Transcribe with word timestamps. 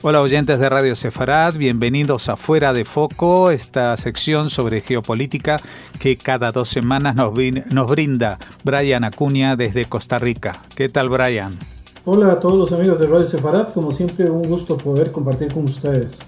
Hola 0.00 0.22
oyentes 0.22 0.60
de 0.60 0.68
Radio 0.68 0.94
Sefarad, 0.94 1.54
bienvenidos 1.56 2.28
a 2.28 2.36
Fuera 2.36 2.72
de 2.72 2.84
Foco, 2.84 3.50
esta 3.50 3.96
sección 3.96 4.48
sobre 4.48 4.80
geopolítica 4.80 5.56
que 5.98 6.16
cada 6.16 6.52
dos 6.52 6.68
semanas 6.68 7.16
nos, 7.16 7.32
nos 7.72 7.90
brinda 7.90 8.38
Brian 8.62 9.02
Acuña 9.02 9.56
desde 9.56 9.86
Costa 9.86 10.18
Rica. 10.18 10.62
¿Qué 10.76 10.88
tal 10.88 11.08
Brian? 11.08 11.58
Hola 12.04 12.34
a 12.34 12.38
todos 12.38 12.56
los 12.56 12.72
amigos 12.72 13.00
de 13.00 13.08
Radio 13.08 13.26
Sefarad, 13.26 13.72
como 13.72 13.90
siempre 13.90 14.30
un 14.30 14.42
gusto 14.44 14.76
poder 14.76 15.10
compartir 15.10 15.52
con 15.52 15.64
ustedes. 15.64 16.20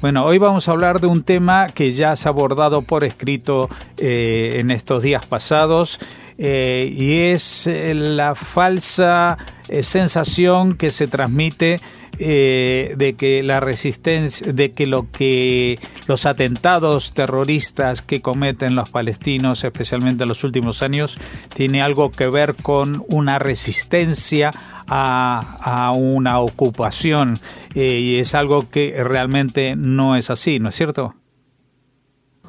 Bueno, 0.00 0.24
hoy 0.24 0.38
vamos 0.38 0.68
a 0.68 0.70
hablar 0.70 1.00
de 1.00 1.08
un 1.08 1.24
tema 1.24 1.66
que 1.66 1.90
ya 1.90 2.14
se 2.14 2.28
ha 2.28 2.30
abordado 2.30 2.82
por 2.82 3.02
escrito 3.02 3.68
eh, 3.96 4.58
en 4.60 4.70
estos 4.70 5.02
días 5.02 5.26
pasados 5.26 5.98
eh, 6.38 6.88
y 6.92 7.14
es 7.32 7.66
eh, 7.66 7.92
la 7.94 8.36
falsa 8.36 9.36
sensación 9.80 10.76
que 10.76 10.90
se 10.90 11.06
transmite 11.08 11.80
eh, 12.18 12.94
de 12.96 13.14
que 13.14 13.42
la 13.42 13.60
resistencia, 13.60 14.52
de 14.52 14.72
que 14.72 14.86
lo 14.86 15.10
que 15.10 15.78
los 16.06 16.26
atentados 16.26 17.12
terroristas 17.12 18.02
que 18.02 18.20
cometen 18.20 18.74
los 18.74 18.90
palestinos, 18.90 19.64
especialmente 19.64 20.24
en 20.24 20.28
los 20.28 20.44
últimos 20.44 20.82
años, 20.82 21.16
tiene 21.54 21.82
algo 21.82 22.10
que 22.10 22.28
ver 22.28 22.54
con 22.54 23.04
una 23.08 23.38
resistencia 23.38 24.50
a, 24.86 25.92
una 25.96 26.40
ocupación 26.40 27.38
eh, 27.74 27.98
y 27.98 28.16
es 28.16 28.34
algo 28.34 28.68
que 28.68 29.02
realmente 29.02 29.74
no 29.74 30.16
es 30.16 30.28
así, 30.28 30.58
¿no 30.58 30.68
es 30.68 30.74
cierto? 30.74 31.14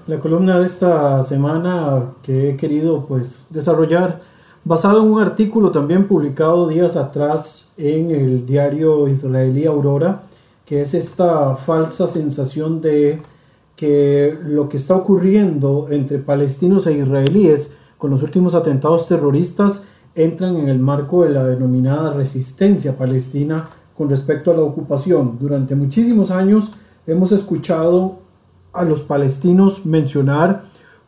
La 0.07 0.19
columna 0.19 0.59
de 0.59 0.65
esta 0.65 1.23
semana 1.23 2.11
que 2.21 2.49
he 2.49 2.57
querido 2.57 3.05
pues 3.05 3.47
desarrollar 3.49 4.19
basado 4.65 5.01
en 5.01 5.11
un 5.11 5.21
artículo 5.21 5.71
también 5.71 6.05
publicado 6.05 6.67
días 6.67 6.95
atrás 6.95 7.69
en 7.77 8.11
el 8.11 8.45
diario 8.45 9.07
israelí 9.07 9.65
Aurora, 9.65 10.21
que 10.65 10.81
es 10.81 10.93
esta 10.93 11.55
falsa 11.55 12.07
sensación 12.07 12.79
de 12.79 13.21
que 13.75 14.37
lo 14.45 14.69
que 14.69 14.77
está 14.77 14.95
ocurriendo 14.95 15.87
entre 15.89 16.19
palestinos 16.19 16.87
e 16.87 16.93
israelíes 16.93 17.75
con 17.97 18.11
los 18.11 18.23
últimos 18.23 18.55
atentados 18.55 19.07
terroristas 19.07 19.83
entran 20.15 20.55
en 20.57 20.69
el 20.69 20.79
marco 20.79 21.23
de 21.23 21.31
la 21.31 21.43
denominada 21.43 22.13
resistencia 22.13 22.97
palestina 22.97 23.67
con 23.97 24.09
respecto 24.09 24.51
a 24.51 24.55
la 24.55 24.61
ocupación. 24.61 25.37
Durante 25.39 25.75
muchísimos 25.75 26.31
años 26.31 26.71
hemos 27.07 27.31
escuchado 27.31 28.19
a 28.71 28.83
los 28.83 29.01
palestinos 29.01 29.85
mencionar 29.85 30.63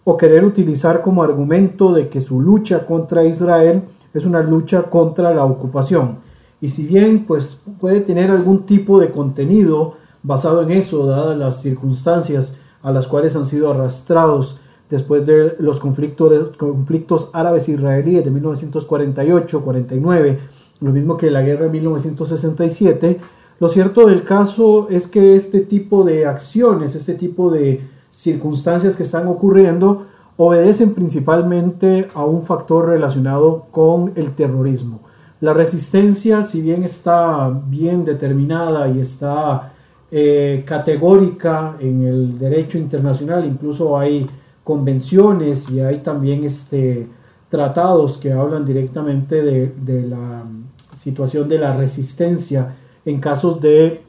o 0.06 0.16
querer 0.16 0.46
utilizar 0.46 1.02
como 1.02 1.24
argumento 1.24 1.92
de 1.92 2.08
que 2.08 2.22
su 2.22 2.40
lucha 2.40 2.86
contra 2.86 3.26
Israel 3.26 3.84
es 4.14 4.26
una 4.26 4.42
lucha 4.42 4.84
contra 4.84 5.34
la 5.34 5.44
ocupación. 5.44 6.20
Y 6.62 6.70
si 6.70 6.86
bien 6.86 7.26
pues 7.26 7.62
puede 7.80 8.00
tener 8.00 8.32
algún 8.32 8.66
tipo 8.66 8.98
de 9.00 9.12
contenido 9.12 9.96
basado 10.24 10.62
en 10.62 10.72
eso, 10.72 11.06
dadas 11.06 11.38
las 11.38 11.62
circunstancias 11.62 12.58
a 12.82 12.92
las 12.92 13.08
cuales 13.08 13.36
han 13.36 13.46
sido 13.46 13.72
arrastrados 13.72 14.60
después 14.90 15.26
de 15.26 15.56
los 15.60 15.80
conflictos, 15.80 16.30
de, 16.30 16.52
conflictos 16.56 17.30
árabes 17.34 17.68
israelíes 17.68 18.24
de 18.24 18.32
1948-49, 18.32 20.38
lo 20.82 20.92
mismo 20.92 21.18
que 21.18 21.32
la 21.32 21.42
guerra 21.42 21.66
de 21.66 21.72
1967, 21.72 23.20
lo 23.60 23.70
cierto 23.70 24.06
del 24.06 24.24
caso 24.24 24.88
es 24.90 25.08
que 25.08 25.36
este 25.36 25.62
tipo 25.62 26.04
de 26.04 26.28
acciones, 26.28 26.94
este 26.94 27.16
tipo 27.16 27.50
de 27.50 27.95
circunstancias 28.16 28.96
que 28.96 29.04
están 29.04 29.28
ocurriendo 29.28 30.06
obedecen 30.38 30.94
principalmente 30.94 32.08
a 32.14 32.24
un 32.24 32.44
factor 32.44 32.88
relacionado 32.88 33.68
con 33.72 34.14
el 34.16 34.32
terrorismo. 34.32 35.02
La 35.42 35.54
resistencia, 35.54 36.46
si 36.46 36.62
bien 36.62 36.84
está 36.84 37.50
bien 37.68 38.06
determinada 38.06 38.88
y 38.88 39.02
está 39.02 39.74
eh, 40.12 40.64
categórica 40.66 41.76
en 41.80 42.04
el 42.04 42.40
derecho 42.40 42.78
internacional, 42.78 43.46
incluso 43.46 43.98
hay 43.98 44.26
convenciones 44.64 45.70
y 45.70 45.82
hay 45.82 45.98
también 45.98 46.46
este, 46.46 47.08
tratados 47.50 48.18
que 48.18 48.32
hablan 48.32 48.66
directamente 48.66 49.44
de, 49.44 49.74
de 49.82 50.08
la 50.08 50.44
situación 50.96 51.50
de 51.50 51.60
la 51.60 51.76
resistencia 51.76 52.76
en 53.04 53.20
casos 53.20 53.60
de 53.60 54.05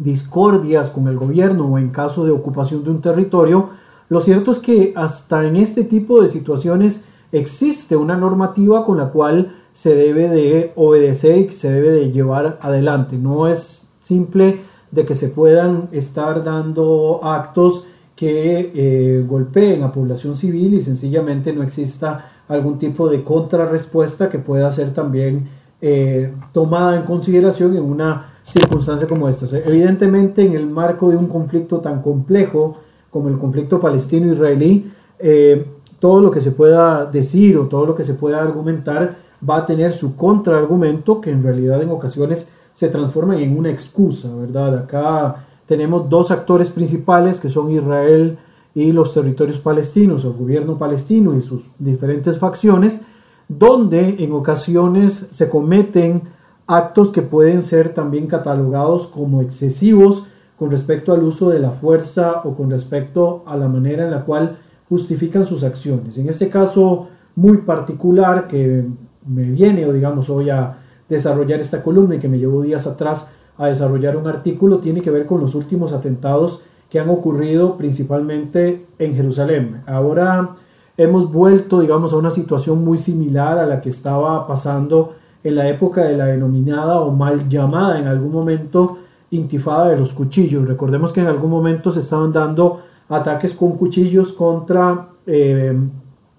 discordias 0.00 0.90
con 0.90 1.06
el 1.08 1.16
gobierno 1.16 1.66
o 1.66 1.78
en 1.78 1.90
caso 1.90 2.24
de 2.24 2.32
ocupación 2.32 2.82
de 2.82 2.90
un 2.90 3.00
territorio, 3.00 3.68
lo 4.08 4.20
cierto 4.20 4.50
es 4.50 4.58
que 4.58 4.92
hasta 4.96 5.46
en 5.46 5.56
este 5.56 5.84
tipo 5.84 6.20
de 6.20 6.28
situaciones 6.28 7.04
existe 7.30 7.96
una 7.96 8.16
normativa 8.16 8.84
con 8.84 8.98
la 8.98 9.10
cual 9.10 9.54
se 9.72 9.94
debe 9.94 10.28
de 10.28 10.72
obedecer 10.74 11.38
y 11.38 11.52
se 11.52 11.70
debe 11.70 11.92
de 11.92 12.10
llevar 12.10 12.58
adelante. 12.60 13.16
No 13.16 13.46
es 13.46 13.88
simple 14.00 14.60
de 14.90 15.04
que 15.04 15.14
se 15.14 15.28
puedan 15.28 15.88
estar 15.92 16.42
dando 16.42 17.20
actos 17.22 17.84
que 18.16 18.72
eh, 18.74 19.24
golpeen 19.26 19.82
a 19.82 19.92
población 19.92 20.34
civil 20.34 20.74
y 20.74 20.80
sencillamente 20.80 21.52
no 21.52 21.62
exista 21.62 22.32
algún 22.48 22.78
tipo 22.78 23.08
de 23.08 23.22
contrarrespuesta 23.22 24.28
que 24.28 24.38
pueda 24.38 24.72
ser 24.72 24.92
también 24.92 25.48
eh, 25.80 26.34
tomada 26.52 26.96
en 26.96 27.02
consideración 27.04 27.76
en 27.76 27.84
una 27.84 28.29
circunstancias 28.52 29.08
como 29.08 29.28
estas. 29.28 29.52
Evidentemente, 29.52 30.42
en 30.42 30.54
el 30.54 30.66
marco 30.66 31.10
de 31.10 31.16
un 31.16 31.26
conflicto 31.26 31.78
tan 31.78 32.02
complejo 32.02 32.76
como 33.10 33.28
el 33.28 33.38
conflicto 33.38 33.80
palestino-israelí, 33.80 34.90
eh, 35.18 35.66
todo 35.98 36.20
lo 36.20 36.30
que 36.30 36.40
se 36.40 36.52
pueda 36.52 37.06
decir 37.06 37.56
o 37.58 37.66
todo 37.66 37.86
lo 37.86 37.94
que 37.94 38.04
se 38.04 38.14
pueda 38.14 38.40
argumentar 38.40 39.16
va 39.48 39.58
a 39.58 39.66
tener 39.66 39.92
su 39.92 40.16
contraargumento 40.16 41.20
que 41.20 41.30
en 41.30 41.42
realidad 41.42 41.82
en 41.82 41.90
ocasiones 41.90 42.50
se 42.74 42.88
transforma 42.88 43.36
en 43.36 43.56
una 43.56 43.70
excusa, 43.70 44.34
¿verdad? 44.34 44.78
Acá 44.78 45.46
tenemos 45.66 46.08
dos 46.08 46.30
actores 46.30 46.70
principales 46.70 47.40
que 47.40 47.48
son 47.48 47.70
Israel 47.70 48.38
y 48.74 48.92
los 48.92 49.12
territorios 49.12 49.58
palestinos, 49.58 50.24
el 50.24 50.32
gobierno 50.32 50.78
palestino 50.78 51.36
y 51.36 51.40
sus 51.40 51.66
diferentes 51.78 52.38
facciones, 52.38 53.02
donde 53.48 54.16
en 54.18 54.32
ocasiones 54.32 55.28
se 55.30 55.48
cometen 55.48 56.22
actos 56.70 57.10
que 57.10 57.22
pueden 57.22 57.62
ser 57.62 57.94
también 57.94 58.28
catalogados 58.28 59.08
como 59.08 59.42
excesivos 59.42 60.26
con 60.56 60.70
respecto 60.70 61.12
al 61.12 61.24
uso 61.24 61.50
de 61.50 61.58
la 61.58 61.70
fuerza 61.70 62.42
o 62.44 62.54
con 62.54 62.70
respecto 62.70 63.42
a 63.44 63.56
la 63.56 63.66
manera 63.66 64.04
en 64.04 64.12
la 64.12 64.24
cual 64.24 64.56
justifican 64.88 65.44
sus 65.44 65.64
acciones. 65.64 66.16
En 66.18 66.28
este 66.28 66.48
caso 66.48 67.08
muy 67.34 67.58
particular 67.58 68.46
que 68.46 68.84
me 69.26 69.42
viene 69.50 69.84
o 69.84 69.92
digamos 69.92 70.30
hoy 70.30 70.50
a 70.50 70.76
desarrollar 71.08 71.58
esta 71.58 71.82
columna 71.82 72.14
y 72.14 72.18
que 72.20 72.28
me 72.28 72.38
llevó 72.38 72.62
días 72.62 72.86
atrás 72.86 73.30
a 73.58 73.66
desarrollar 73.66 74.16
un 74.16 74.28
artículo 74.28 74.78
tiene 74.78 75.00
que 75.00 75.10
ver 75.10 75.26
con 75.26 75.40
los 75.40 75.56
últimos 75.56 75.92
atentados 75.92 76.62
que 76.88 77.00
han 77.00 77.10
ocurrido 77.10 77.76
principalmente 77.76 78.86
en 79.00 79.14
Jerusalén. 79.16 79.82
Ahora 79.86 80.50
hemos 80.96 81.32
vuelto 81.32 81.80
digamos 81.80 82.12
a 82.12 82.16
una 82.16 82.30
situación 82.30 82.84
muy 82.84 82.96
similar 82.96 83.58
a 83.58 83.66
la 83.66 83.80
que 83.80 83.90
estaba 83.90 84.46
pasando 84.46 85.14
en 85.42 85.54
la 85.54 85.68
época 85.68 86.04
de 86.04 86.16
la 86.16 86.26
denominada 86.26 87.00
o 87.00 87.10
mal 87.10 87.48
llamada 87.48 87.98
en 87.98 88.06
algún 88.06 88.32
momento 88.32 88.98
intifada 89.30 89.88
de 89.88 89.96
los 89.96 90.12
cuchillos. 90.12 90.66
Recordemos 90.66 91.12
que 91.12 91.20
en 91.20 91.26
algún 91.26 91.50
momento 91.50 91.90
se 91.90 92.00
estaban 92.00 92.32
dando 92.32 92.82
ataques 93.08 93.54
con 93.54 93.72
cuchillos 93.72 94.32
contra 94.32 95.08
eh, 95.26 95.76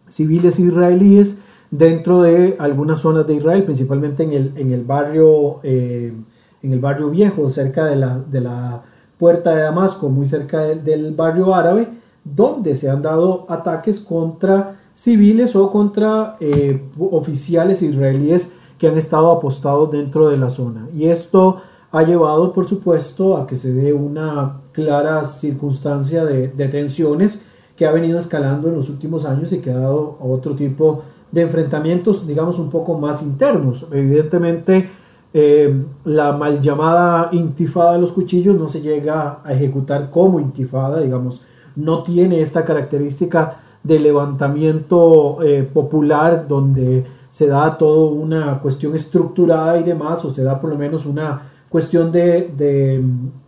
civiles 0.07 0.59
israelíes 0.59 1.41
dentro 1.69 2.21
de 2.21 2.55
algunas 2.59 2.99
zonas 2.99 3.25
de 3.25 3.35
Israel, 3.35 3.63
principalmente 3.63 4.23
en 4.23 4.33
el, 4.33 4.53
en 4.55 4.71
el 4.71 4.83
barrio, 4.83 5.59
eh, 5.63 6.13
en 6.61 6.73
el 6.73 6.79
barrio 6.79 7.09
viejo, 7.09 7.49
cerca 7.49 7.85
de 7.85 7.95
la, 7.95 8.19
de 8.19 8.41
la 8.41 8.83
puerta 9.17 9.55
de 9.55 9.61
Damasco, 9.61 10.09
muy 10.09 10.25
cerca 10.25 10.61
del 10.61 11.13
barrio 11.13 11.55
árabe, 11.55 11.87
donde 12.23 12.75
se 12.75 12.89
han 12.89 13.01
dado 13.01 13.45
ataques 13.49 13.99
contra 13.99 14.75
civiles 14.93 15.55
o 15.55 15.71
contra 15.71 16.35
eh, 16.39 16.81
oficiales 16.99 17.81
israelíes 17.81 18.57
que 18.81 18.87
han 18.87 18.97
estado 18.97 19.29
apostados 19.31 19.91
dentro 19.91 20.29
de 20.29 20.37
la 20.37 20.49
zona. 20.49 20.89
Y 20.97 21.05
esto 21.05 21.57
ha 21.91 22.01
llevado, 22.01 22.51
por 22.51 22.67
supuesto, 22.67 23.37
a 23.37 23.45
que 23.45 23.55
se 23.55 23.71
dé 23.71 23.93
una 23.93 24.61
clara 24.71 25.23
circunstancia 25.23 26.25
de, 26.25 26.47
tensiones 26.47 27.43
que 27.75 27.85
ha 27.85 27.91
venido 27.91 28.17
escalando 28.17 28.69
en 28.69 28.75
los 28.77 28.89
últimos 28.89 29.25
años 29.25 29.53
y 29.53 29.59
que 29.59 29.69
ha 29.69 29.77
dado 29.77 30.17
otro 30.19 30.55
tipo 30.55 31.03
de 31.31 31.41
enfrentamientos, 31.43 32.25
digamos, 32.25 32.57
un 32.57 32.71
poco 32.71 32.97
más 32.97 33.21
internos. 33.21 33.85
Evidentemente, 33.91 34.89
eh, 35.31 35.85
la 36.03 36.31
mal 36.31 36.59
llamada 36.59 37.29
intifada 37.33 37.93
de 37.93 37.99
los 37.99 38.11
cuchillos 38.11 38.57
no 38.57 38.67
se 38.67 38.81
llega 38.81 39.41
a 39.43 39.53
ejecutar 39.53 40.09
como 40.09 40.39
intifada, 40.39 41.01
digamos, 41.01 41.43
no 41.75 42.01
tiene 42.01 42.41
esta 42.41 42.65
característica 42.65 43.59
de 43.83 43.99
levantamiento 43.99 45.37
eh, 45.43 45.69
popular 45.71 46.47
donde 46.47 47.20
se 47.31 47.47
da 47.47 47.75
toda 47.77 48.11
una 48.11 48.59
cuestión 48.59 48.93
estructurada 48.93 49.79
y 49.79 49.83
demás, 49.83 50.23
o 50.23 50.29
se 50.29 50.43
da 50.43 50.59
por 50.59 50.69
lo 50.69 50.77
menos 50.77 51.07
una 51.07 51.49
cuestión 51.69 52.11
de, 52.11 52.51
de 52.55 53.03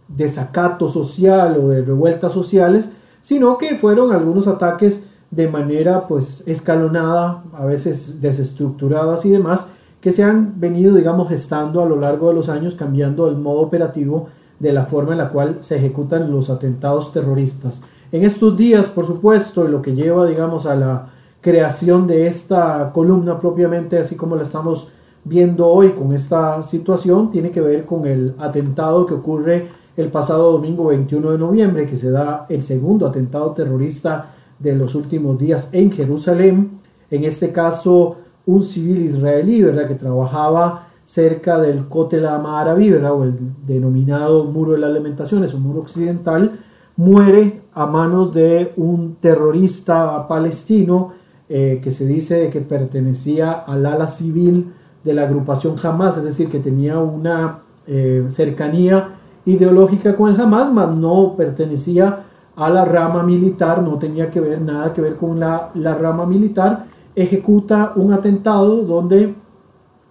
desacato 0.07 0.87
social 0.87 1.57
o 1.61 1.69
de 1.69 1.83
revueltas 1.83 2.33
sociales, 2.33 2.89
sino 3.21 3.59
que 3.59 3.75
fueron 3.75 4.11
algunos 4.11 4.47
ataques 4.47 5.09
de 5.29 5.47
manera 5.47 6.01
pues 6.07 6.43
escalonada, 6.47 7.43
a 7.53 7.65
veces 7.65 8.21
desestructuradas 8.21 9.25
y 9.25 9.29
demás, 9.29 9.67
que 9.99 10.11
se 10.11 10.23
han 10.23 10.59
venido, 10.59 10.95
digamos, 10.95 11.29
gestando 11.29 11.81
a 11.81 11.85
lo 11.85 11.95
largo 11.95 12.29
de 12.29 12.35
los 12.35 12.49
años, 12.49 12.75
cambiando 12.75 13.27
el 13.27 13.37
modo 13.37 13.61
operativo 13.61 14.27
de 14.59 14.71
la 14.71 14.83
forma 14.85 15.13
en 15.13 15.17
la 15.17 15.29
cual 15.29 15.57
se 15.61 15.77
ejecutan 15.77 16.31
los 16.31 16.49
atentados 16.49 17.11
terroristas. 17.11 17.81
En 18.11 18.23
estos 18.23 18.55
días, 18.55 18.87
por 18.89 19.07
supuesto, 19.07 19.67
lo 19.67 19.81
que 19.81 19.95
lleva, 19.95 20.27
digamos, 20.27 20.65
a 20.65 20.75
la 20.75 21.07
creación 21.43 22.07
de 22.07 22.25
esta 22.25 22.91
columna 22.93 23.37
propiamente, 23.37 23.99
así 23.99 24.15
como 24.15 24.37
la 24.37 24.43
estamos 24.43 24.93
viendo 25.25 25.67
hoy 25.67 25.91
con 25.91 26.13
esta 26.13 26.63
situación, 26.63 27.29
tiene 27.29 27.51
que 27.51 27.59
ver 27.59 27.85
con 27.85 28.07
el 28.07 28.33
atentado 28.39 29.05
que 29.05 29.13
ocurre 29.13 29.67
el 29.97 30.07
pasado 30.07 30.53
domingo 30.53 30.85
21 30.85 31.31
de 31.31 31.37
noviembre, 31.37 31.85
que 31.85 31.97
se 31.97 32.11
da 32.11 32.45
el 32.47 32.61
segundo 32.61 33.05
atentado 33.05 33.51
terrorista 33.51 34.33
de 34.57 34.73
los 34.73 34.95
últimos 34.95 35.37
días 35.37 35.67
en 35.73 35.91
Jerusalén. 35.91 36.79
En 37.11 37.25
este 37.25 37.51
caso, 37.51 38.15
un 38.45 38.63
civil 38.63 39.01
israelí, 39.03 39.61
¿verdad?, 39.61 39.87
que 39.87 39.95
trabajaba 39.95 40.87
cerca 41.03 41.59
del 41.59 41.89
Kotel 41.89 42.25
Amaraví, 42.25 42.89
¿verdad?, 42.89 43.11
o 43.11 43.23
el 43.23 43.35
denominado 43.67 44.45
Muro 44.45 44.71
de 44.71 44.77
las 44.77 44.93
Lamentaciones 44.93 45.53
o 45.53 45.59
Muro 45.59 45.81
Occidental, 45.81 46.53
muere 46.95 47.63
a 47.73 47.85
manos 47.85 48.33
de 48.33 48.71
un 48.77 49.15
terrorista 49.15 50.25
palestino 50.25 51.21
eh, 51.55 51.81
que 51.83 51.91
se 51.91 52.07
dice 52.07 52.49
que 52.49 52.61
pertenecía 52.61 53.51
al 53.51 53.85
ala 53.85 54.07
civil 54.07 54.73
de 55.03 55.13
la 55.13 55.21
agrupación 55.21 55.75
Hamas, 55.83 56.17
es 56.17 56.23
decir, 56.23 56.49
que 56.49 56.57
tenía 56.57 56.97
una 56.97 57.59
eh, 57.85 58.25
cercanía 58.29 59.09
ideológica 59.45 60.15
con 60.15 60.33
el 60.33 60.41
Hamas, 60.41 60.73
mas 60.73 60.95
no 60.95 61.35
pertenecía 61.37 62.23
a 62.55 62.69
la 62.71 62.85
rama 62.85 63.21
militar, 63.21 63.83
no 63.83 63.99
tenía 63.99 64.31
que 64.31 64.39
ver 64.39 64.61
nada 64.61 64.95
que 64.95 65.01
ver 65.01 65.15
con 65.15 65.39
la, 65.39 65.69
rama 65.75 66.25
militar, 66.25 66.87
ejecuta 67.15 67.93
un 67.97 68.13
atentado 68.13 68.77
donde 68.77 69.35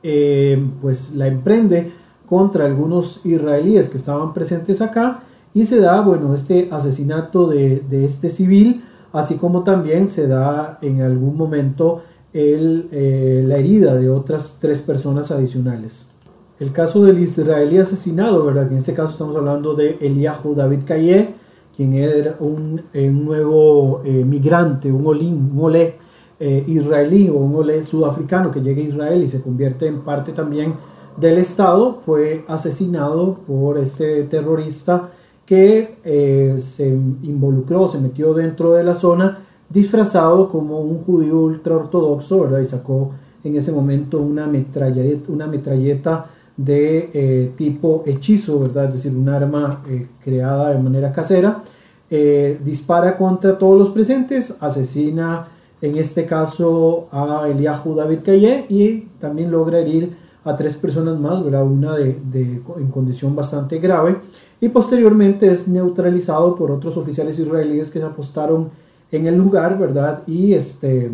eh, 0.04 0.64
pues 0.80 1.12
la 1.16 1.26
emprende 1.26 1.90
contra 2.24 2.66
algunos 2.66 3.26
israelíes 3.26 3.90
que 3.90 3.96
estaban 3.96 4.32
presentes 4.32 4.80
acá 4.80 5.24
y 5.52 5.64
se 5.64 5.80
da 5.80 6.02
bueno 6.02 6.34
este 6.34 6.68
asesinato 6.70 7.48
de, 7.48 7.82
de 7.90 8.04
este 8.04 8.30
civil 8.30 8.84
así 9.12 9.36
como 9.36 9.62
también 9.62 10.10
se 10.10 10.26
da 10.26 10.78
en 10.82 11.02
algún 11.02 11.36
momento 11.36 12.02
eh, 12.34 13.44
la 13.46 13.58
herida 13.58 13.94
de 13.96 14.08
otras 14.08 14.56
tres 14.60 14.80
personas 14.80 15.30
adicionales. 15.30 16.06
El 16.58 16.72
caso 16.72 17.04
del 17.04 17.18
israelí 17.18 17.78
asesinado, 17.78 18.44
¿verdad? 18.44 18.70
En 18.70 18.78
este 18.78 18.94
caso 18.94 19.12
estamos 19.12 19.36
hablando 19.36 19.74
de 19.74 19.98
Eliahu 20.00 20.54
David 20.54 20.80
Kaye, 20.86 21.34
quien 21.76 21.92
era 21.94 22.36
un, 22.40 22.82
eh, 22.94 23.08
nuevo 23.08 24.00
eh, 24.04 24.24
migrante, 24.24 24.90
un 24.90 25.06
olín, 25.06 25.50
un 25.54 25.64
olé 25.64 25.96
israelí 26.66 27.28
o 27.28 27.34
un 27.34 27.54
olé 27.54 27.84
sudafricano 27.84 28.50
que 28.50 28.60
llega 28.60 28.82
a 28.82 28.84
Israel 28.84 29.22
y 29.22 29.28
se 29.28 29.40
convierte 29.40 29.86
en 29.86 30.00
parte 30.00 30.32
también 30.32 30.74
del 31.16 31.38
Estado, 31.38 32.00
fue 32.04 32.44
asesinado 32.48 33.34
por 33.46 33.78
este 33.78 34.24
terrorista 34.24 35.10
que 35.46 35.96
eh, 36.04 36.56
se 36.58 36.88
involucró, 36.88 37.88
se 37.88 37.98
metió 37.98 38.32
dentro 38.34 38.72
de 38.72 38.84
la 38.84 38.94
zona 38.94 39.38
disfrazado 39.68 40.48
como 40.48 40.80
un 40.80 40.98
judío 40.98 41.40
ultraortodoxo, 41.40 42.42
¿verdad? 42.42 42.60
Y 42.60 42.66
sacó 42.66 43.10
en 43.42 43.56
ese 43.56 43.72
momento 43.72 44.20
una 44.20 44.46
metralleta, 44.46 45.32
una 45.32 45.46
metralleta 45.46 46.26
de 46.56 47.10
eh, 47.12 47.52
tipo 47.56 48.02
hechizo, 48.06 48.60
¿verdad? 48.60 48.88
Es 48.88 48.94
decir, 48.94 49.16
un 49.16 49.28
arma 49.28 49.82
eh, 49.88 50.06
creada 50.22 50.70
de 50.70 50.78
manera 50.78 51.12
casera. 51.12 51.62
dispara 52.62 53.16
contra 53.16 53.56
todos 53.56 53.78
los 53.78 53.88
presentes, 53.88 54.54
asesina 54.60 55.48
en 55.82 55.96
este 55.96 56.26
caso 56.26 57.08
a 57.10 57.48
Eliahu 57.50 57.94
David 57.94 58.20
Kaye 58.24 58.66
y 58.68 59.00
también 59.18 59.50
logra 59.50 59.80
herir 59.80 60.14
a 60.44 60.56
tres 60.56 60.74
personas 60.76 61.18
más, 61.18 61.42
¿verdad? 61.44 61.64
Una 61.64 61.96
de, 61.96 62.16
en 62.76 62.88
condición 62.90 63.34
bastante 63.34 63.78
grave 63.78 64.16
y 64.62 64.68
posteriormente 64.68 65.50
es 65.50 65.66
neutralizado 65.66 66.54
por 66.54 66.70
otros 66.70 66.96
oficiales 66.96 67.36
israelíes 67.36 67.90
que 67.90 67.98
se 67.98 68.04
apostaron 68.04 68.70
en 69.10 69.26
el 69.26 69.36
lugar, 69.36 69.76
¿verdad? 69.76 70.22
Y 70.28 70.54
este, 70.54 71.10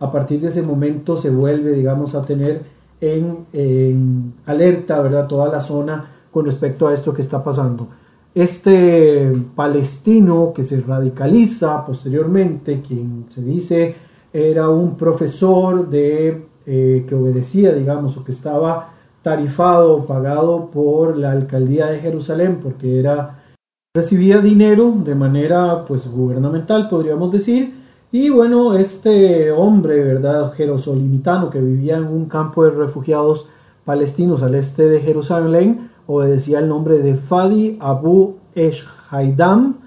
a 0.00 0.10
partir 0.10 0.40
de 0.40 0.48
ese 0.48 0.62
momento 0.62 1.14
se 1.14 1.28
vuelve, 1.28 1.72
digamos, 1.72 2.14
a 2.14 2.22
tener 2.22 2.62
en, 3.02 4.32
alerta, 4.46 5.02
¿verdad? 5.02 5.26
Toda 5.26 5.50
la 5.50 5.60
zona 5.60 6.02
con 6.32 6.46
respecto 6.46 6.88
a 6.88 6.94
esto 6.94 7.12
que 7.12 7.20
está 7.20 7.44
pasando. 7.44 7.88
Este 8.34 9.34
palestino 9.54 10.54
que 10.54 10.62
se 10.62 10.80
radicaliza 10.80 11.84
posteriormente, 11.84 12.80
quien 12.80 13.26
se 13.28 13.42
dice 13.42 13.96
era 14.32 14.70
un 14.70 14.96
profesor 14.96 15.90
de, 15.90 16.42
eh, 16.64 17.04
que 17.06 17.14
obedecía, 17.14 17.74
digamos, 17.74 18.16
o 18.16 18.24
que 18.24 18.32
estaba 18.32 18.94
tarifado, 19.22 20.06
pagado 20.06 20.70
por 20.70 21.16
la 21.16 21.32
alcaldía 21.32 21.86
de 21.86 22.00
Jerusalén, 22.00 22.60
porque 22.62 22.98
era 22.98 23.38
recibía 23.94 24.40
dinero 24.40 24.94
de 25.04 25.14
manera 25.14 25.84
pues 25.86 26.08
gubernamental, 26.08 26.88
podríamos 26.88 27.32
decir, 27.32 27.74
y 28.12 28.30
bueno, 28.30 28.74
este 28.74 29.50
hombre, 29.50 30.02
¿verdad? 30.02 30.52
Jerosolimitano 30.52 31.50
que 31.50 31.60
vivía 31.60 31.96
en 31.96 32.04
un 32.04 32.26
campo 32.26 32.64
de 32.64 32.70
refugiados 32.70 33.48
palestinos 33.84 34.42
al 34.42 34.54
este 34.54 34.88
de 34.88 35.00
Jerusalén, 35.00 35.90
obedecía 36.06 36.60
el 36.60 36.68
nombre 36.68 37.00
de 37.00 37.14
Fadi 37.14 37.76
Abu 37.80 38.36
Esh 38.54 38.86
Haidam, 39.10 39.78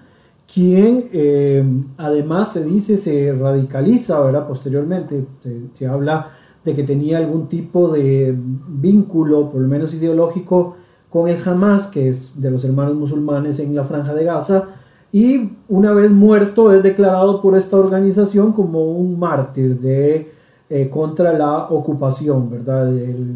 quien 0.51 1.09
eh, 1.13 1.63
además 1.97 2.51
se 2.51 2.63
dice 2.65 2.97
se 2.97 3.33
radicaliza, 3.33 4.19
¿verdad? 4.19 4.47
Posteriormente 4.47 5.25
se 5.71 5.87
habla 5.87 6.27
de 6.63 6.75
que 6.75 6.83
tenía 6.83 7.17
algún 7.17 7.47
tipo 7.47 7.89
de 7.89 8.35
vínculo, 8.37 9.49
por 9.49 9.61
lo 9.61 9.67
menos 9.67 9.93
ideológico, 9.93 10.75
con 11.09 11.27
el 11.27 11.37
Hamas, 11.45 11.87
que 11.87 12.07
es 12.07 12.39
de 12.41 12.51
los 12.51 12.63
hermanos 12.63 12.95
musulmanes 12.95 13.59
en 13.59 13.75
la 13.75 13.83
franja 13.83 14.13
de 14.13 14.23
Gaza, 14.23 14.69
y 15.11 15.57
una 15.67 15.91
vez 15.91 16.09
muerto 16.11 16.73
es 16.73 16.81
declarado 16.83 17.41
por 17.41 17.57
esta 17.57 17.77
organización 17.77 18.53
como 18.53 18.85
un 18.85 19.19
mártir 19.19 19.77
de, 19.79 20.31
eh, 20.69 20.89
contra 20.89 21.33
la 21.33 21.65
ocupación, 21.65 22.49
¿verdad? 22.49 22.89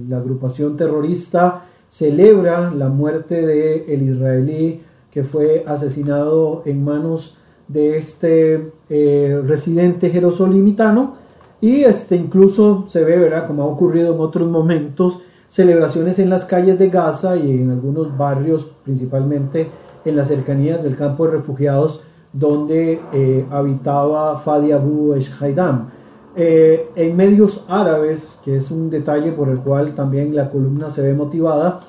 la 0.08 0.18
agrupación 0.18 0.78
terrorista 0.78 1.66
celebra 1.90 2.72
la 2.72 2.88
muerte 2.88 3.46
de 3.46 3.94
el 3.94 4.04
israelí 4.04 4.82
que 5.12 5.24
fue 5.24 5.64
asesinado 5.68 6.64
en 6.66 6.84
manos 6.84 7.38
de 7.68 7.98
este 7.98 8.72
eh, 8.90 9.42
residente 9.46 10.10
jerosolimitano 10.10 11.25
y 11.62 11.84
este, 11.84 12.16
incluso 12.16 12.86
se 12.88 13.04
ve, 13.04 13.18
¿verdad? 13.18 13.48
como 13.48 13.64
ha 13.64 13.68
ocurrido 13.68 14.14
en 14.14 14.20
otros 14.20 14.50
momentos, 14.50 15.22
celebraciones 15.48 16.20
en 16.20 16.30
las 16.30 16.46
calles 16.46 16.78
de 16.78 16.90
Gaza 16.90 17.38
y 17.38 17.52
en 17.52 17.72
algunos 17.72 18.18
barrios, 18.18 18.70
principalmente 18.84 19.68
en 20.04 20.16
las 20.16 20.28
cercanías 20.28 20.84
del 20.84 20.96
campo 20.96 21.26
de 21.26 21.32
refugiados 21.32 22.02
donde 22.34 23.00
eh, 23.14 23.46
habitaba 23.50 24.38
Fadi 24.40 24.72
Abu 24.72 25.16
Haidam. 25.40 25.90
Eh, 26.36 26.90
en 26.96 27.16
medios 27.16 27.64
árabes, 27.70 28.42
que 28.44 28.58
es 28.58 28.70
un 28.70 28.90
detalle 28.90 29.32
por 29.32 29.48
el 29.48 29.60
cual 29.60 29.96
también 29.96 30.36
la 30.36 30.50
columna 30.50 30.90
se 30.90 31.02
ve 31.02 31.14
motivada, 31.14 31.80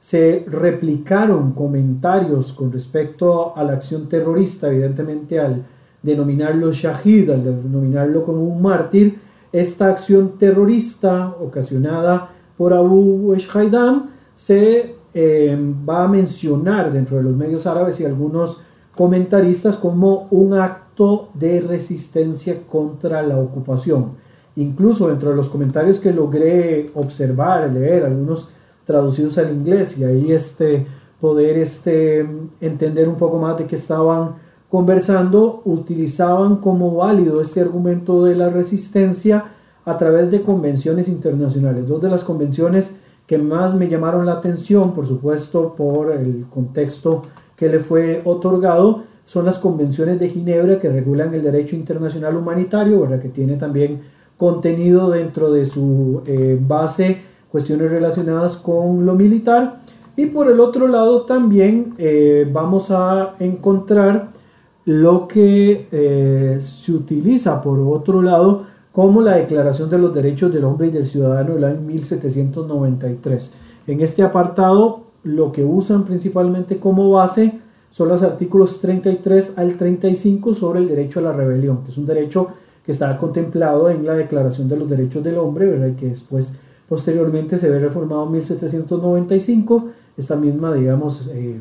se 0.00 0.44
replicaron 0.48 1.52
comentarios 1.52 2.52
con 2.52 2.72
respecto 2.72 3.54
a 3.54 3.62
la 3.62 3.74
acción 3.74 4.08
terrorista, 4.08 4.68
evidentemente 4.68 5.38
al 5.38 5.62
denominarlo 6.02 6.72
shahid, 6.72 7.30
al 7.30 7.44
denominarlo 7.44 8.24
como 8.24 8.42
un 8.42 8.60
mártir, 8.60 9.18
esta 9.52 9.88
acción 9.88 10.38
terrorista 10.38 11.34
ocasionada 11.40 12.30
por 12.56 12.72
Abu 12.72 13.34
Haidam 13.54 14.06
se 14.34 14.94
eh, 15.14 15.74
va 15.88 16.04
a 16.04 16.08
mencionar 16.08 16.90
dentro 16.90 17.18
de 17.18 17.22
los 17.22 17.36
medios 17.36 17.66
árabes 17.66 18.00
y 18.00 18.04
algunos 18.04 18.60
comentaristas 18.94 19.76
como 19.76 20.26
un 20.30 20.54
acto 20.54 21.30
de 21.34 21.60
resistencia 21.60 22.56
contra 22.70 23.22
la 23.22 23.38
ocupación. 23.38 24.12
Incluso 24.56 25.08
dentro 25.08 25.30
de 25.30 25.36
los 25.36 25.48
comentarios 25.48 25.98
que 25.98 26.12
logré 26.12 26.90
observar, 26.94 27.70
leer, 27.70 28.04
algunos 28.04 28.50
traducidos 28.84 29.38
al 29.38 29.50
inglés 29.50 29.96
y 29.98 30.04
ahí 30.04 30.32
este, 30.32 30.86
poder 31.20 31.56
este, 31.58 32.26
entender 32.60 33.08
un 33.08 33.16
poco 33.16 33.38
más 33.38 33.56
de 33.56 33.66
qué 33.66 33.76
estaban 33.76 34.34
conversando 34.72 35.60
utilizaban 35.66 36.56
como 36.56 36.94
válido 36.94 37.42
este 37.42 37.60
argumento 37.60 38.24
de 38.24 38.34
la 38.34 38.48
resistencia 38.48 39.44
a 39.84 39.98
través 39.98 40.30
de 40.30 40.40
convenciones 40.40 41.08
internacionales. 41.08 41.86
Dos 41.86 42.00
de 42.00 42.08
las 42.08 42.24
convenciones 42.24 43.00
que 43.26 43.36
más 43.36 43.74
me 43.74 43.88
llamaron 43.90 44.24
la 44.24 44.32
atención, 44.32 44.94
por 44.94 45.06
supuesto, 45.06 45.74
por 45.76 46.12
el 46.12 46.46
contexto 46.48 47.20
que 47.54 47.68
le 47.68 47.80
fue 47.80 48.22
otorgado, 48.24 49.02
son 49.26 49.44
las 49.44 49.58
convenciones 49.58 50.18
de 50.18 50.30
Ginebra 50.30 50.78
que 50.78 50.88
regulan 50.88 51.34
el 51.34 51.42
derecho 51.42 51.76
internacional 51.76 52.34
humanitario, 52.34 52.98
¿verdad? 52.98 53.20
que 53.20 53.28
tiene 53.28 53.56
también 53.56 54.00
contenido 54.38 55.10
dentro 55.10 55.52
de 55.52 55.66
su 55.66 56.22
eh, 56.24 56.58
base 56.58 57.18
cuestiones 57.50 57.90
relacionadas 57.90 58.56
con 58.56 59.04
lo 59.04 59.14
militar. 59.16 59.82
Y 60.16 60.26
por 60.26 60.50
el 60.50 60.60
otro 60.60 60.88
lado 60.88 61.26
también 61.26 61.92
eh, 61.98 62.48
vamos 62.50 62.90
a 62.90 63.34
encontrar 63.38 64.31
lo 64.84 65.28
que 65.28 65.86
eh, 65.92 66.58
se 66.60 66.92
utiliza 66.92 67.62
por 67.62 67.78
otro 67.78 68.20
lado 68.20 68.64
como 68.92 69.22
la 69.22 69.36
Declaración 69.36 69.88
de 69.88 69.98
los 69.98 70.12
Derechos 70.12 70.52
del 70.52 70.64
Hombre 70.64 70.88
y 70.88 70.90
del 70.90 71.06
Ciudadano 71.06 71.54
del 71.54 71.64
año 71.64 71.80
1793. 71.80 73.54
En 73.86 74.00
este 74.00 74.22
apartado 74.22 75.04
lo 75.24 75.52
que 75.52 75.64
usan 75.64 76.04
principalmente 76.04 76.78
como 76.78 77.10
base 77.10 77.58
son 77.90 78.08
los 78.08 78.22
artículos 78.22 78.80
33 78.80 79.58
al 79.58 79.76
35 79.76 80.54
sobre 80.54 80.80
el 80.80 80.88
derecho 80.88 81.20
a 81.20 81.22
la 81.22 81.32
rebelión, 81.32 81.84
que 81.84 81.90
es 81.90 81.98
un 81.98 82.06
derecho 82.06 82.48
que 82.84 82.92
está 82.92 83.16
contemplado 83.16 83.90
en 83.90 84.04
la 84.04 84.14
Declaración 84.14 84.68
de 84.68 84.76
los 84.76 84.88
Derechos 84.88 85.22
del 85.22 85.38
Hombre, 85.38 85.88
y 85.88 85.92
que 85.92 86.08
después, 86.08 86.56
posteriormente, 86.88 87.58
se 87.58 87.70
ve 87.70 87.78
reformado 87.78 88.26
en 88.26 88.32
1795. 88.32 89.88
Esta 90.16 90.36
misma, 90.36 90.74
digamos, 90.74 91.28
eh, 91.32 91.60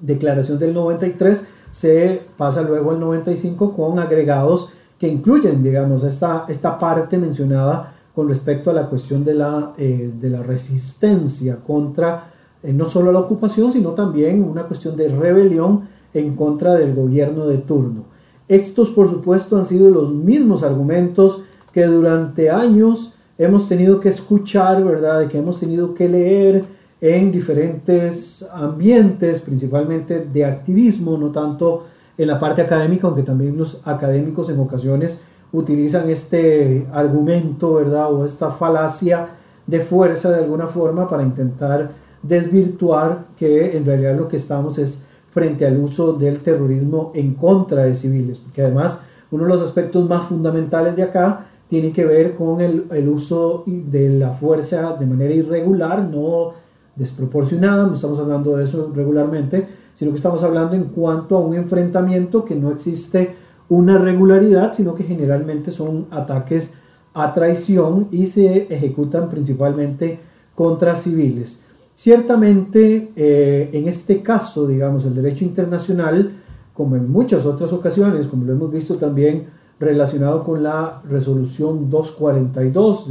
Declaración 0.00 0.58
del 0.58 0.72
93 0.74 1.44
se 1.70 2.22
pasa 2.36 2.62
luego 2.62 2.90
al 2.90 3.00
95 3.00 3.74
con 3.74 3.98
agregados 3.98 4.70
que 4.98 5.08
incluyen, 5.08 5.62
digamos, 5.62 6.04
esta, 6.04 6.44
esta 6.48 6.78
parte 6.78 7.16
mencionada 7.16 7.94
con 8.14 8.28
respecto 8.28 8.70
a 8.70 8.74
la 8.74 8.86
cuestión 8.86 9.24
de 9.24 9.34
la, 9.34 9.72
eh, 9.78 10.12
de 10.20 10.30
la 10.30 10.42
resistencia 10.42 11.56
contra 11.56 12.30
eh, 12.62 12.72
no 12.72 12.88
solo 12.88 13.10
la 13.12 13.20
ocupación, 13.20 13.72
sino 13.72 13.90
también 13.90 14.42
una 14.42 14.64
cuestión 14.64 14.96
de 14.96 15.08
rebelión 15.08 15.88
en 16.12 16.36
contra 16.36 16.74
del 16.74 16.94
gobierno 16.94 17.46
de 17.46 17.58
turno. 17.58 18.04
Estos, 18.48 18.90
por 18.90 19.08
supuesto, 19.08 19.56
han 19.56 19.64
sido 19.64 19.88
los 19.88 20.12
mismos 20.12 20.62
argumentos 20.62 21.42
que 21.72 21.86
durante 21.86 22.50
años 22.50 23.14
hemos 23.38 23.68
tenido 23.68 24.00
que 24.00 24.08
escuchar, 24.10 24.84
¿verdad? 24.84 25.28
Que 25.28 25.38
hemos 25.38 25.58
tenido 25.60 25.94
que 25.94 26.08
leer 26.08 26.64
en 27.00 27.32
diferentes 27.32 28.46
ambientes, 28.52 29.40
principalmente 29.40 30.20
de 30.20 30.44
activismo, 30.44 31.16
no 31.16 31.30
tanto 31.30 31.86
en 32.18 32.28
la 32.28 32.38
parte 32.38 32.60
académica, 32.60 33.06
aunque 33.06 33.22
también 33.22 33.56
los 33.56 33.80
académicos 33.86 34.50
en 34.50 34.60
ocasiones 34.60 35.20
utilizan 35.52 36.10
este 36.10 36.86
argumento, 36.92 37.74
¿verdad? 37.74 38.12
O 38.12 38.24
esta 38.24 38.50
falacia 38.50 39.28
de 39.66 39.80
fuerza 39.80 40.30
de 40.30 40.40
alguna 40.40 40.66
forma 40.66 41.08
para 41.08 41.22
intentar 41.22 41.90
desvirtuar 42.22 43.24
que 43.36 43.76
en 43.76 43.86
realidad 43.86 44.16
lo 44.16 44.28
que 44.28 44.36
estamos 44.36 44.78
es 44.78 45.02
frente 45.30 45.66
al 45.66 45.78
uso 45.78 46.12
del 46.12 46.40
terrorismo 46.40 47.12
en 47.14 47.34
contra 47.34 47.84
de 47.84 47.94
civiles, 47.94 48.38
porque 48.38 48.62
además 48.62 49.02
uno 49.30 49.44
de 49.44 49.50
los 49.50 49.62
aspectos 49.62 50.08
más 50.08 50.26
fundamentales 50.26 50.96
de 50.96 51.04
acá 51.04 51.46
tiene 51.68 51.92
que 51.92 52.04
ver 52.04 52.34
con 52.34 52.60
el, 52.60 52.86
el 52.90 53.08
uso 53.08 53.62
de 53.64 54.10
la 54.10 54.32
fuerza 54.32 54.96
de 54.98 55.06
manera 55.06 55.32
irregular, 55.32 56.02
no 56.02 56.52
desproporcionada, 57.00 57.86
no 57.86 57.94
estamos 57.94 58.18
hablando 58.18 58.56
de 58.56 58.64
eso 58.64 58.92
regularmente, 58.94 59.66
sino 59.94 60.10
que 60.10 60.18
estamos 60.18 60.42
hablando 60.42 60.76
en 60.76 60.84
cuanto 60.84 61.36
a 61.36 61.40
un 61.40 61.54
enfrentamiento 61.54 62.44
que 62.44 62.54
no 62.54 62.70
existe 62.70 63.34
una 63.70 63.96
regularidad, 63.96 64.74
sino 64.74 64.94
que 64.94 65.04
generalmente 65.04 65.70
son 65.70 66.06
ataques 66.10 66.74
a 67.14 67.32
traición 67.32 68.08
y 68.10 68.26
se 68.26 68.72
ejecutan 68.72 69.30
principalmente 69.30 70.20
contra 70.54 70.94
civiles. 70.94 71.62
Ciertamente, 71.94 73.08
eh, 73.16 73.70
en 73.72 73.88
este 73.88 74.20
caso, 74.20 74.66
digamos, 74.66 75.06
el 75.06 75.14
derecho 75.14 75.44
internacional, 75.44 76.32
como 76.74 76.96
en 76.96 77.10
muchas 77.10 77.46
otras 77.46 77.72
ocasiones, 77.72 78.26
como 78.26 78.44
lo 78.44 78.52
hemos 78.52 78.70
visto 78.70 78.96
también 78.96 79.46
relacionado 79.78 80.44
con 80.44 80.62
la 80.62 81.00
resolución 81.08 81.88
242 81.88 83.08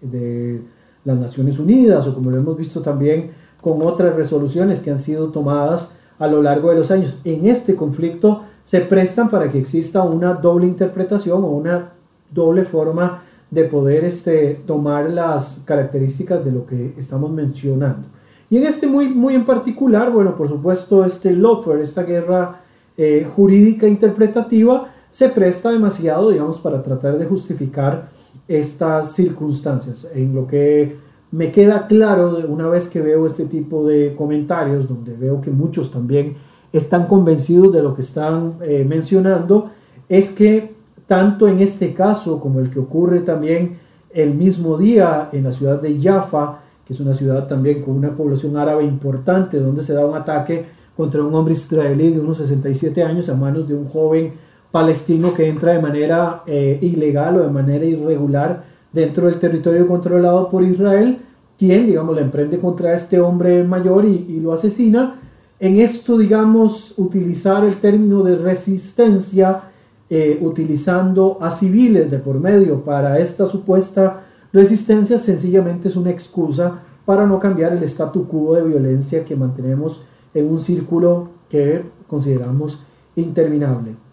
de 0.00 0.60
las 1.06 1.16
Naciones 1.16 1.58
Unidas, 1.58 2.06
o 2.06 2.14
como 2.14 2.30
lo 2.30 2.36
hemos 2.36 2.58
visto 2.58 2.82
también 2.82 3.30
con 3.62 3.80
otras 3.80 4.14
resoluciones 4.14 4.80
que 4.80 4.90
han 4.90 5.00
sido 5.00 5.28
tomadas 5.28 5.92
a 6.18 6.26
lo 6.26 6.42
largo 6.42 6.70
de 6.70 6.76
los 6.76 6.90
años, 6.90 7.20
en 7.24 7.46
este 7.46 7.74
conflicto 7.74 8.42
se 8.64 8.80
prestan 8.80 9.30
para 9.30 9.50
que 9.50 9.58
exista 9.58 10.02
una 10.02 10.34
doble 10.34 10.66
interpretación 10.66 11.44
o 11.44 11.48
una 11.48 11.92
doble 12.30 12.64
forma 12.64 13.22
de 13.50 13.64
poder 13.64 14.04
este, 14.04 14.60
tomar 14.66 15.08
las 15.10 15.62
características 15.64 16.44
de 16.44 16.50
lo 16.50 16.66
que 16.66 16.94
estamos 16.98 17.30
mencionando. 17.30 18.08
Y 18.50 18.56
en 18.56 18.64
este 18.64 18.86
muy, 18.86 19.08
muy 19.08 19.34
en 19.34 19.44
particular, 19.44 20.10
bueno, 20.10 20.36
por 20.36 20.48
supuesto, 20.48 21.04
este 21.04 21.32
lawfare, 21.32 21.82
esta 21.82 22.02
guerra 22.02 22.60
eh, 22.96 23.28
jurídica 23.34 23.86
interpretativa, 23.86 24.88
se 25.10 25.28
presta 25.28 25.70
demasiado, 25.70 26.30
digamos, 26.30 26.58
para 26.58 26.82
tratar 26.82 27.18
de 27.18 27.26
justificar 27.26 28.08
estas 28.48 29.12
circunstancias. 29.12 30.08
En 30.14 30.34
lo 30.34 30.46
que 30.46 30.96
me 31.32 31.52
queda 31.52 31.86
claro 31.86 32.38
una 32.48 32.68
vez 32.68 32.88
que 32.88 33.00
veo 33.00 33.26
este 33.26 33.46
tipo 33.46 33.86
de 33.86 34.14
comentarios, 34.14 34.88
donde 34.88 35.14
veo 35.14 35.40
que 35.40 35.50
muchos 35.50 35.90
también 35.90 36.34
están 36.72 37.06
convencidos 37.06 37.72
de 37.72 37.82
lo 37.82 37.94
que 37.94 38.02
están 38.02 38.54
eh, 38.62 38.84
mencionando, 38.88 39.70
es 40.08 40.30
que 40.30 40.74
tanto 41.06 41.48
en 41.48 41.60
este 41.60 41.94
caso 41.94 42.40
como 42.40 42.60
el 42.60 42.70
que 42.70 42.78
ocurre 42.78 43.20
también 43.20 43.78
el 44.12 44.34
mismo 44.34 44.76
día 44.76 45.28
en 45.32 45.44
la 45.44 45.52
ciudad 45.52 45.80
de 45.80 46.00
Jaffa, 46.00 46.60
que 46.86 46.92
es 46.92 47.00
una 47.00 47.14
ciudad 47.14 47.46
también 47.46 47.82
con 47.82 47.96
una 47.96 48.14
población 48.14 48.56
árabe 48.56 48.84
importante, 48.84 49.58
donde 49.60 49.82
se 49.82 49.92
da 49.92 50.06
un 50.06 50.16
ataque 50.16 50.64
contra 50.96 51.22
un 51.22 51.34
hombre 51.34 51.52
israelí 51.52 52.10
de 52.10 52.20
unos 52.20 52.38
67 52.38 53.02
años 53.02 53.28
a 53.28 53.34
manos 53.34 53.68
de 53.68 53.74
un 53.74 53.84
joven 53.84 54.32
palestino 54.76 55.32
que 55.32 55.48
entra 55.48 55.72
de 55.72 55.80
manera 55.80 56.42
eh, 56.46 56.78
ilegal 56.82 57.36
o 57.36 57.42
de 57.44 57.50
manera 57.50 57.84
irregular 57.86 58.62
dentro 58.92 59.26
del 59.26 59.38
territorio 59.38 59.88
controlado 59.88 60.50
por 60.50 60.62
Israel, 60.62 61.16
quien, 61.58 61.86
digamos, 61.86 62.14
le 62.14 62.20
emprende 62.20 62.58
contra 62.58 62.92
este 62.92 63.18
hombre 63.18 63.64
mayor 63.64 64.04
y, 64.04 64.38
lo 64.40 64.52
asesina. 64.52 65.14
En 65.58 65.80
esto, 65.80 66.18
digamos, 66.18 66.92
utilizar 66.98 67.64
el 67.64 67.76
término 67.76 68.22
de 68.22 68.36
resistencia, 68.36 69.62
eh, 70.10 70.38
utilizando 70.42 71.38
a 71.40 71.50
civiles 71.50 72.10
de 72.10 72.18
por 72.18 72.38
medio 72.38 72.84
para 72.84 73.18
esta 73.18 73.46
supuesta 73.46 74.24
Resistencia 74.52 75.18
sencillamente 75.18 75.88
es 75.88 75.96
una 75.96 76.10
excusa 76.10 76.78
para 77.04 77.26
no 77.26 77.38
cambiar 77.38 77.72
el 77.72 77.82
statu 77.84 78.26
quo 78.26 78.54
de 78.54 78.62
violencia 78.62 79.24
que 79.24 79.36
mantenemos 79.36 80.02
en 80.32 80.48
un 80.50 80.58
círculo 80.60 81.28
que 81.50 81.82
consideramos 82.06 82.80
interminable. 83.16 84.05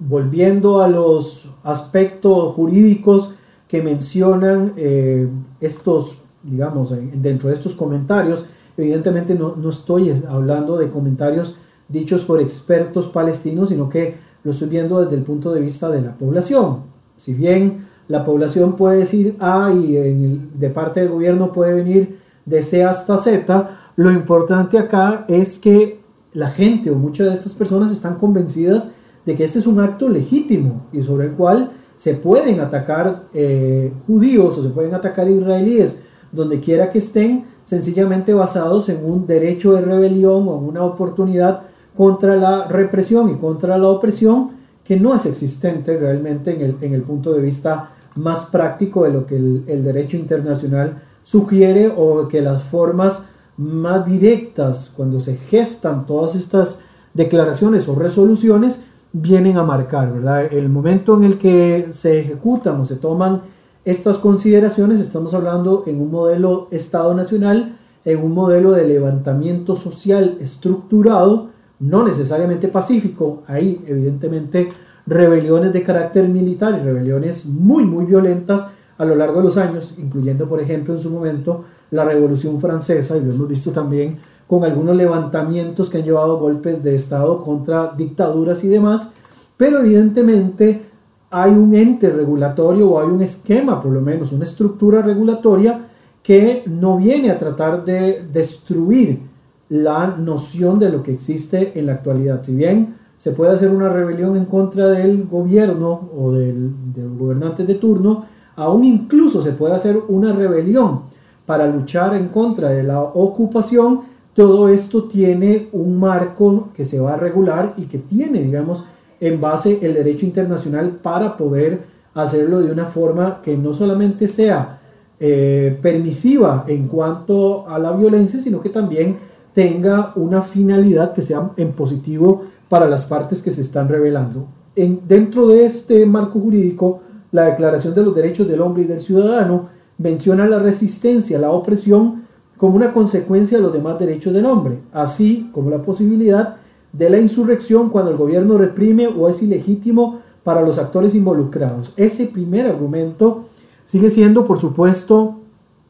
Volviendo 0.00 0.80
a 0.80 0.88
los 0.88 1.48
aspectos 1.62 2.54
jurídicos 2.54 3.34
que 3.68 3.82
mencionan 3.82 4.72
eh, 4.76 5.28
estos, 5.60 6.18
digamos, 6.42 6.92
dentro 7.14 7.48
de 7.48 7.54
estos 7.54 7.74
comentarios, 7.74 8.46
evidentemente 8.76 9.34
no, 9.34 9.54
no 9.56 9.68
estoy 9.70 10.12
hablando 10.28 10.76
de 10.76 10.90
comentarios 10.90 11.56
dichos 11.88 12.22
por 12.22 12.40
expertos 12.40 13.08
palestinos, 13.08 13.68
sino 13.68 13.88
que 13.88 14.16
lo 14.42 14.50
estoy 14.50 14.68
viendo 14.68 15.00
desde 15.00 15.16
el 15.16 15.22
punto 15.22 15.52
de 15.52 15.60
vista 15.60 15.88
de 15.90 16.00
la 16.00 16.16
población. 16.16 16.78
Si 17.16 17.34
bien 17.34 17.86
la 18.08 18.24
población 18.24 18.74
puede 18.74 18.98
decir 18.98 19.36
A 19.38 19.72
y 19.72 20.48
de 20.54 20.70
parte 20.70 20.98
del 20.98 21.10
gobierno 21.10 21.52
puede 21.52 21.74
venir 21.74 22.18
de 22.44 22.62
C 22.62 22.82
hasta 22.82 23.18
Z. 23.18 23.70
Lo 23.96 24.10
importante 24.10 24.78
acá 24.78 25.24
es 25.28 25.58
que 25.58 26.00
la 26.32 26.48
gente 26.48 26.90
o 26.90 26.96
muchas 26.96 27.28
de 27.28 27.34
estas 27.34 27.54
personas 27.54 27.92
están 27.92 28.16
convencidas 28.16 28.90
de 29.24 29.36
que 29.36 29.44
este 29.44 29.58
es 29.58 29.66
un 29.66 29.80
acto 29.80 30.08
legítimo 30.08 30.86
y 30.92 31.02
sobre 31.02 31.26
el 31.26 31.32
cual 31.32 31.70
se 31.96 32.14
pueden 32.14 32.60
atacar 32.60 33.24
eh, 33.34 33.92
judíos 34.06 34.56
o 34.56 34.62
se 34.62 34.70
pueden 34.70 34.94
atacar 34.94 35.28
israelíes 35.28 36.02
donde 36.32 36.60
quiera 36.60 36.90
que 36.90 37.00
estén, 37.00 37.44
sencillamente 37.64 38.32
basados 38.32 38.88
en 38.88 39.04
un 39.04 39.26
derecho 39.26 39.72
de 39.72 39.82
rebelión 39.82 40.48
o 40.48 40.58
en 40.58 40.64
una 40.64 40.82
oportunidad 40.82 41.62
contra 41.96 42.36
la 42.36 42.66
represión 42.66 43.30
y 43.30 43.34
contra 43.34 43.76
la 43.78 43.88
opresión 43.88 44.50
que 44.84 44.96
no 44.96 45.14
es 45.14 45.26
existente 45.26 45.96
realmente 45.98 46.54
en 46.54 46.62
el, 46.62 46.76
en 46.80 46.94
el 46.94 47.02
punto 47.02 47.32
de 47.32 47.42
vista 47.42 47.90
más 48.16 48.46
práctico 48.46 49.04
de 49.04 49.12
lo 49.12 49.26
que 49.26 49.36
el, 49.36 49.84
derecho 49.84 50.16
internacional 50.16 51.02
sugiere 51.22 51.92
o 51.94 52.28
que 52.28 52.40
las 52.40 52.62
formas 52.64 53.24
más 53.56 54.06
directas 54.06 54.92
cuando 54.96 55.20
se 55.20 55.36
gestan 55.36 56.06
todas 56.06 56.34
estas 56.34 56.80
declaraciones 57.14 57.88
o 57.88 57.94
resoluciones 57.94 58.84
vienen 59.12 59.56
a 59.56 59.64
marcar, 59.64 60.12
¿verdad? 60.12 60.52
El 60.52 60.68
momento 60.68 61.16
en 61.16 61.24
el 61.24 61.38
que 61.38 61.88
se 61.90 62.20
ejecutan 62.20 62.80
o 62.80 62.84
se 62.84 62.96
toman 62.96 63.42
estas 63.84 64.18
consideraciones, 64.18 65.00
estamos 65.00 65.34
hablando 65.34 65.84
en 65.86 66.00
un 66.00 66.10
modelo 66.10 66.68
Estado 66.70 67.14
Nacional, 67.14 67.76
en 68.04 68.22
un 68.22 68.32
modelo 68.32 68.72
de 68.72 68.86
levantamiento 68.86 69.74
social 69.74 70.36
estructurado, 70.40 71.48
no 71.80 72.06
necesariamente 72.06 72.68
pacífico, 72.68 73.42
ahí 73.46 73.82
evidentemente 73.86 74.68
rebeliones 75.06 75.72
de 75.72 75.82
carácter 75.82 76.28
militar 76.28 76.78
y 76.78 76.84
rebeliones 76.84 77.46
muy, 77.46 77.84
muy 77.84 78.04
violentas 78.04 78.66
a 78.98 79.04
lo 79.04 79.14
largo 79.16 79.38
de 79.38 79.44
los 79.44 79.56
años, 79.56 79.94
incluyendo, 79.96 80.46
por 80.46 80.60
ejemplo, 80.60 80.94
en 80.94 81.00
su 81.00 81.10
momento 81.10 81.64
la 81.90 82.04
Revolución 82.04 82.60
Francesa, 82.60 83.16
y 83.16 83.24
lo 83.24 83.32
hemos 83.32 83.48
visto 83.48 83.72
también 83.72 84.18
con 84.50 84.64
algunos 84.64 84.96
levantamientos 84.96 85.88
que 85.88 85.98
han 85.98 86.04
llevado 86.04 86.40
golpes 86.40 86.82
de 86.82 86.96
Estado 86.96 87.38
contra 87.38 87.94
dictaduras 87.96 88.64
y 88.64 88.66
demás, 88.68 89.12
pero 89.56 89.78
evidentemente 89.78 90.82
hay 91.30 91.52
un 91.52 91.72
ente 91.72 92.10
regulatorio 92.10 92.90
o 92.90 93.00
hay 93.00 93.06
un 93.06 93.22
esquema, 93.22 93.80
por 93.80 93.92
lo 93.92 94.00
menos, 94.00 94.32
una 94.32 94.42
estructura 94.42 95.02
regulatoria 95.02 95.82
que 96.20 96.64
no 96.66 96.96
viene 96.96 97.30
a 97.30 97.38
tratar 97.38 97.84
de 97.84 98.26
destruir 98.32 99.20
la 99.68 100.16
noción 100.18 100.80
de 100.80 100.90
lo 100.90 101.00
que 101.04 101.12
existe 101.12 101.78
en 101.78 101.86
la 101.86 101.92
actualidad. 101.92 102.42
Si 102.42 102.56
bien 102.56 102.96
se 103.16 103.30
puede 103.30 103.52
hacer 103.52 103.70
una 103.70 103.88
rebelión 103.88 104.36
en 104.36 104.46
contra 104.46 104.88
del 104.88 105.28
gobierno 105.28 106.08
o 106.18 106.32
del, 106.32 106.72
gobernante 107.16 107.64
de 107.64 107.76
turno, 107.76 108.24
aún 108.56 108.82
incluso 108.82 109.42
se 109.42 109.52
puede 109.52 109.76
hacer 109.76 109.96
una 110.08 110.32
rebelión 110.32 111.02
para 111.46 111.68
luchar 111.68 112.16
en 112.16 112.26
contra 112.28 112.70
de 112.70 112.82
la 112.82 113.00
ocupación, 113.00 114.09
todo 114.40 114.70
esto 114.70 115.04
tiene 115.04 115.68
un 115.72 116.00
marco 116.00 116.70
que 116.74 116.86
se 116.86 116.98
va 116.98 117.12
a 117.12 117.16
regular 117.18 117.74
y 117.76 117.82
que 117.82 117.98
tiene, 117.98 118.42
digamos, 118.42 118.86
en 119.20 119.38
base 119.38 119.80
el 119.82 119.92
derecho 119.92 120.24
internacional 120.24 120.92
para 121.02 121.36
poder 121.36 121.80
hacerlo 122.14 122.60
de 122.60 122.72
una 122.72 122.86
forma 122.86 123.42
que 123.42 123.54
no 123.58 123.74
solamente 123.74 124.28
sea 124.28 124.80
eh, 125.20 125.78
permisiva 125.82 126.64
en 126.66 126.88
cuanto 126.88 127.68
a 127.68 127.78
la 127.78 127.92
violencia, 127.92 128.40
sino 128.40 128.62
que 128.62 128.70
también 128.70 129.18
tenga 129.52 130.12
una 130.16 130.40
finalidad 130.40 131.12
que 131.12 131.20
sea 131.20 131.50
en 131.58 131.72
positivo 131.72 132.44
para 132.70 132.88
las 132.88 133.04
partes 133.04 133.42
que 133.42 133.50
se 133.50 133.60
están 133.60 133.90
revelando. 133.90 134.46
En, 134.74 135.02
dentro 135.06 135.48
de 135.48 135.66
este 135.66 136.06
marco 136.06 136.40
jurídico, 136.40 137.00
la 137.30 137.44
Declaración 137.44 137.94
de 137.94 138.04
los 138.04 138.14
Derechos 138.14 138.48
del 138.48 138.62
Hombre 138.62 138.84
y 138.84 138.86
del 138.86 139.02
Ciudadano 139.02 139.66
menciona 139.98 140.46
la 140.46 140.60
resistencia, 140.60 141.38
la 141.38 141.50
opresión, 141.50 142.29
como 142.60 142.76
una 142.76 142.92
consecuencia 142.92 143.56
de 143.56 143.62
los 143.62 143.72
demás 143.72 143.98
derechos 143.98 144.34
del 144.34 144.44
hombre, 144.44 144.80
así 144.92 145.48
como 145.54 145.70
la 145.70 145.80
posibilidad 145.80 146.56
de 146.92 147.08
la 147.08 147.18
insurrección 147.18 147.88
cuando 147.88 148.10
el 148.10 148.18
gobierno 148.18 148.58
reprime 148.58 149.06
o 149.06 149.30
es 149.30 149.42
ilegítimo 149.42 150.20
para 150.44 150.60
los 150.60 150.76
actores 150.76 151.14
involucrados. 151.14 151.94
Ese 151.96 152.26
primer 152.26 152.66
argumento 152.66 153.46
sigue 153.86 154.10
siendo, 154.10 154.44
por 154.44 154.60
supuesto, 154.60 155.36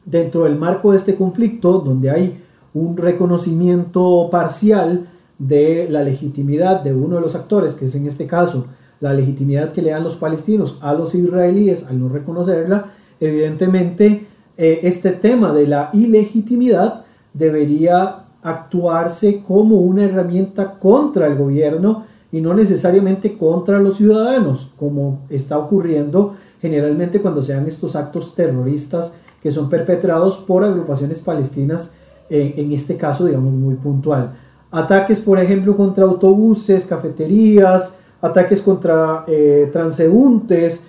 dentro 0.05 0.45
del 0.45 0.55
marco 0.55 0.91
de 0.91 0.97
este 0.97 1.15
conflicto, 1.15 1.79
donde 1.79 2.09
hay 2.09 2.41
un 2.73 2.95
reconocimiento 2.95 4.29
parcial 4.31 5.07
de 5.39 5.89
la 5.89 6.03
legitimidad 6.03 6.79
de 6.79 6.93
uno 6.95 7.17
de 7.17 7.21
los 7.21 7.35
actores, 7.35 7.75
que 7.75 7.87
es 7.87 7.95
en 7.95 8.07
este 8.07 8.27
caso 8.27 8.67
la 9.01 9.13
legitimidad 9.13 9.73
que 9.73 9.81
le 9.81 9.91
dan 9.91 10.05
los 10.05 10.15
palestinos 10.15 10.77
a 10.79 10.93
los 10.93 11.15
israelíes 11.15 11.83
al 11.83 11.99
no 11.99 12.07
reconocerla, 12.07 12.85
evidentemente 13.19 14.25
eh, 14.57 14.81
este 14.83 15.11
tema 15.11 15.53
de 15.53 15.67
la 15.67 15.89
ilegitimidad 15.93 17.05
debería 17.33 18.25
actuarse 18.41 19.41
como 19.41 19.77
una 19.77 20.03
herramienta 20.05 20.73
contra 20.79 21.27
el 21.27 21.35
gobierno 21.35 22.05
y 22.31 22.41
no 22.41 22.53
necesariamente 22.53 23.37
contra 23.37 23.79
los 23.79 23.97
ciudadanos, 23.97 24.71
como 24.77 25.21
está 25.29 25.57
ocurriendo 25.57 26.35
generalmente 26.61 27.19
cuando 27.21 27.41
se 27.41 27.53
dan 27.53 27.67
estos 27.67 27.95
actos 27.95 28.35
terroristas 28.35 29.13
que 29.41 29.51
son 29.51 29.69
perpetrados 29.69 30.37
por 30.37 30.63
agrupaciones 30.63 31.19
palestinas, 31.19 31.95
eh, 32.29 32.53
en 32.57 32.71
este 32.71 32.95
caso, 32.95 33.25
digamos, 33.25 33.51
muy 33.51 33.75
puntual. 33.75 34.33
Ataques, 34.69 35.19
por 35.19 35.39
ejemplo, 35.39 35.75
contra 35.75 36.05
autobuses, 36.05 36.85
cafeterías, 36.85 37.95
ataques 38.21 38.61
contra 38.61 39.25
eh, 39.27 39.69
transeúntes, 39.73 40.85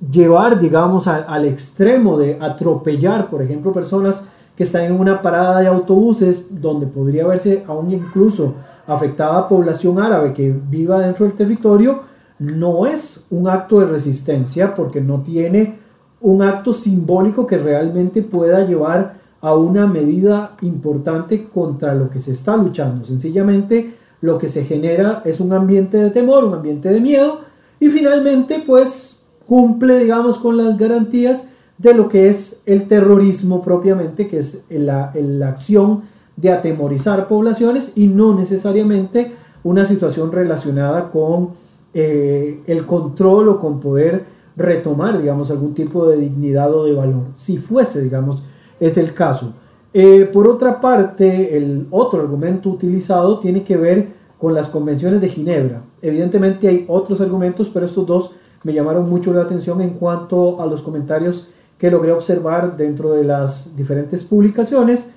llevar, 0.00 0.60
digamos, 0.60 1.06
al 1.06 1.44
extremo 1.44 2.16
de 2.16 2.38
atropellar, 2.40 3.28
por 3.30 3.42
ejemplo, 3.42 3.72
personas 3.72 4.28
que 4.56 4.64
están 4.64 4.84
en 4.84 4.92
una 4.92 5.22
parada 5.22 5.60
de 5.60 5.68
autobuses 5.68 6.60
donde 6.60 6.86
podría 6.86 7.26
verse 7.26 7.64
aún 7.66 7.92
incluso 7.92 8.54
afectada 8.86 9.46
población 9.46 10.00
árabe 10.00 10.32
que 10.32 10.52
viva 10.52 11.00
dentro 11.00 11.26
del 11.26 11.34
territorio, 11.34 12.00
no 12.38 12.86
es 12.86 13.24
un 13.30 13.48
acto 13.48 13.80
de 13.80 13.86
resistencia 13.86 14.74
porque 14.74 15.00
no 15.00 15.20
tiene 15.20 15.78
un 16.20 16.42
acto 16.42 16.72
simbólico 16.72 17.46
que 17.46 17.58
realmente 17.58 18.22
pueda 18.22 18.64
llevar 18.64 19.14
a 19.40 19.54
una 19.54 19.86
medida 19.86 20.56
importante 20.62 21.44
contra 21.44 21.94
lo 21.94 22.10
que 22.10 22.20
se 22.20 22.32
está 22.32 22.56
luchando. 22.56 23.04
Sencillamente 23.04 23.94
lo 24.20 24.38
que 24.38 24.48
se 24.48 24.64
genera 24.64 25.22
es 25.24 25.38
un 25.38 25.52
ambiente 25.52 25.98
de 25.98 26.10
temor, 26.10 26.44
un 26.44 26.54
ambiente 26.54 26.88
de 26.88 27.00
miedo 27.00 27.40
y 27.78 27.88
finalmente 27.88 28.62
pues 28.66 29.17
cumple 29.48 29.98
digamos 29.98 30.38
con 30.38 30.56
las 30.56 30.76
garantías 30.76 31.46
de 31.78 31.94
lo 31.94 32.08
que 32.08 32.28
es 32.28 32.62
el 32.66 32.86
terrorismo 32.86 33.62
propiamente, 33.62 34.28
que 34.28 34.38
es 34.38 34.64
la, 34.68 35.12
la 35.14 35.48
acción 35.48 36.02
de 36.36 36.52
atemorizar 36.52 37.26
poblaciones 37.26 37.92
y 37.96 38.06
no 38.06 38.34
necesariamente 38.34 39.32
una 39.64 39.84
situación 39.86 40.30
relacionada 40.30 41.10
con 41.10 41.50
eh, 41.94 42.60
el 42.66 42.84
control 42.84 43.48
o 43.48 43.58
con 43.58 43.80
poder 43.80 44.24
retomar, 44.56 45.20
digamos, 45.20 45.50
algún 45.50 45.72
tipo 45.72 46.08
de 46.08 46.16
dignidad 46.16 46.72
o 46.74 46.84
de 46.84 46.92
valor, 46.92 47.22
si 47.36 47.58
fuese, 47.58 48.02
digamos, 48.02 48.42
es 48.78 48.98
el 48.98 49.14
caso. 49.14 49.52
Eh, 49.92 50.28
por 50.32 50.46
otra 50.46 50.80
parte, 50.80 51.56
el 51.56 51.86
otro 51.90 52.20
argumento 52.20 52.68
utilizado 52.68 53.38
tiene 53.38 53.62
que 53.62 53.76
ver 53.76 54.08
con 54.38 54.54
las 54.54 54.68
convenciones 54.68 55.20
de 55.20 55.28
Ginebra. 55.28 55.82
Evidentemente 56.02 56.68
hay 56.68 56.84
otros 56.88 57.20
argumentos, 57.20 57.70
pero 57.72 57.86
estos 57.86 58.06
dos 58.06 58.30
me 58.64 58.72
llamaron 58.72 59.08
mucho 59.08 59.32
la 59.32 59.42
atención 59.42 59.80
en 59.80 59.90
cuanto 59.90 60.60
a 60.60 60.66
los 60.66 60.82
comentarios 60.82 61.48
que 61.78 61.90
logré 61.90 62.12
observar 62.12 62.76
dentro 62.76 63.12
de 63.12 63.24
las 63.24 63.76
diferentes 63.76 64.24
publicaciones. 64.24 65.10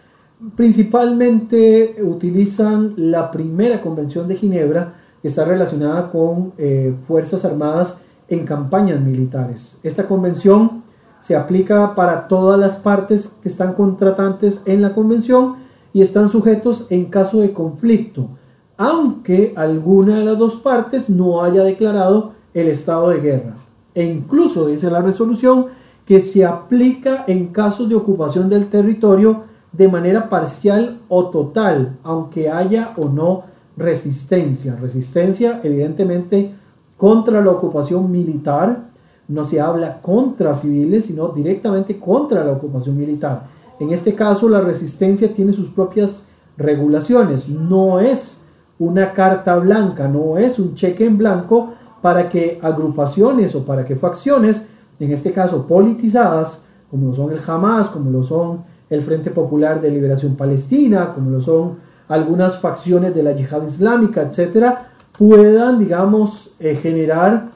Principalmente 0.56 1.98
utilizan 2.02 2.94
la 2.98 3.32
primera 3.32 3.82
convención 3.82 4.28
de 4.28 4.36
Ginebra, 4.36 4.94
está 5.24 5.46
relacionada 5.46 6.12
con 6.12 6.54
eh, 6.58 6.96
Fuerzas 7.08 7.46
Armadas 7.46 8.02
en 8.28 8.46
campañas 8.46 9.00
militares. 9.02 9.80
Esta 9.84 10.08
convención 10.08 10.84
se 11.20 11.36
aplica 11.36 11.94
para 11.94 12.28
todas 12.28 12.60
las 12.60 12.78
partes 12.78 13.38
que 13.42 13.50
están 13.50 13.74
contratantes 13.74 14.64
en 14.66 14.82
la 14.82 14.94
convención 14.94 15.56
y 15.94 16.02
están 16.02 16.30
sujetos 16.30 16.88
en 16.90 17.06
caso 17.06 17.42
de 17.42 17.54
conflicto, 17.54 18.30
aunque 18.78 19.54
alguna 19.56 20.20
de 20.20 20.26
las 20.26 20.38
dos 20.38 20.56
partes 20.56 21.10
no 21.10 21.44
haya 21.44 21.64
declarado 21.64 22.34
el 22.54 22.68
estado 22.68 23.10
de 23.10 23.20
guerra. 23.20 23.56
E 23.94 24.04
incluso 24.04 24.68
dice 24.68 24.90
la 24.90 25.02
resolución 25.02 25.68
que 26.06 26.20
se 26.20 26.46
aplica 26.46 27.24
en 27.28 27.48
casos 27.48 27.90
de 27.90 27.96
ocupación 27.96 28.50
del 28.50 28.68
territorio 28.68 29.44
de 29.72 29.88
manera 29.88 30.28
parcial 30.30 31.00
o 31.08 31.30
total, 31.30 31.98
aunque 32.04 32.50
haya 32.50 32.94
o 32.98 33.08
no 33.08 33.44
resistencia. 33.78 34.76
Resistencia, 34.76 35.62
evidentemente, 35.64 36.54
contra 36.98 37.42
la 37.42 37.52
ocupación 37.52 38.12
militar. 38.12 38.90
No 39.28 39.44
se 39.44 39.62
habla 39.62 40.02
contra 40.02 40.54
civiles, 40.54 41.06
sino 41.06 41.30
directamente 41.30 42.00
contra 42.00 42.44
la 42.44 42.52
ocupación 42.52 42.98
militar. 42.98 43.48
En 43.80 43.92
este 43.92 44.14
caso, 44.14 44.50
la 44.50 44.62
resistencia 44.62 45.34
tiene 45.34 45.54
sus 45.54 45.70
propias 45.70 46.26
regulaciones. 46.58 47.48
No 47.48 48.00
es 48.00 48.44
una 48.78 49.14
carta 49.14 49.56
blanca, 49.56 50.08
no 50.08 50.38
es 50.38 50.60
un 50.60 50.76
cheque 50.76 51.06
en 51.06 51.18
blanco 51.18 51.74
para 52.02 52.30
que 52.30 52.60
agrupaciones 52.62 53.56
o 53.56 53.64
para 53.66 53.86
que 53.86 53.96
facciones, 53.96 54.70
en 55.00 55.12
este 55.12 55.32
caso 55.32 55.66
politizadas, 55.68 56.64
como 56.90 57.08
lo 57.08 57.14
son 57.14 57.32
el 57.32 57.40
Hamas, 57.46 57.90
como 57.90 58.10
lo 58.10 58.24
son 58.24 58.64
el 58.90 59.02
Frente 59.02 59.32
Popular 59.32 59.80
de 59.80 59.90
Liberación 59.90 60.36
Palestina, 60.36 61.12
como 61.14 61.32
lo 61.32 61.40
son 61.40 61.78
algunas 62.10 62.60
facciones 62.60 63.16
de 63.16 63.24
la 63.24 63.32
yihad 63.32 63.66
islámica, 63.66 64.22
etcétera, 64.22 64.90
puedan, 65.18 65.80
digamos, 65.80 66.52
eh, 66.60 66.76
generar 66.76 67.48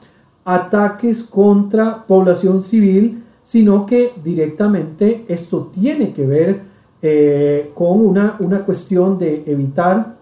ataques 0.44 1.24
contra 1.24 2.04
población 2.06 2.62
civil, 2.62 3.22
sino 3.42 3.84
que 3.84 4.14
directamente 4.24 5.24
esto 5.28 5.70
tiene 5.72 6.12
que 6.12 6.26
ver 6.26 6.60
eh, 7.02 7.70
con 7.74 8.00
una, 8.00 8.36
una 8.38 8.64
cuestión 8.64 9.18
de 9.18 9.44
evitar 9.46 10.16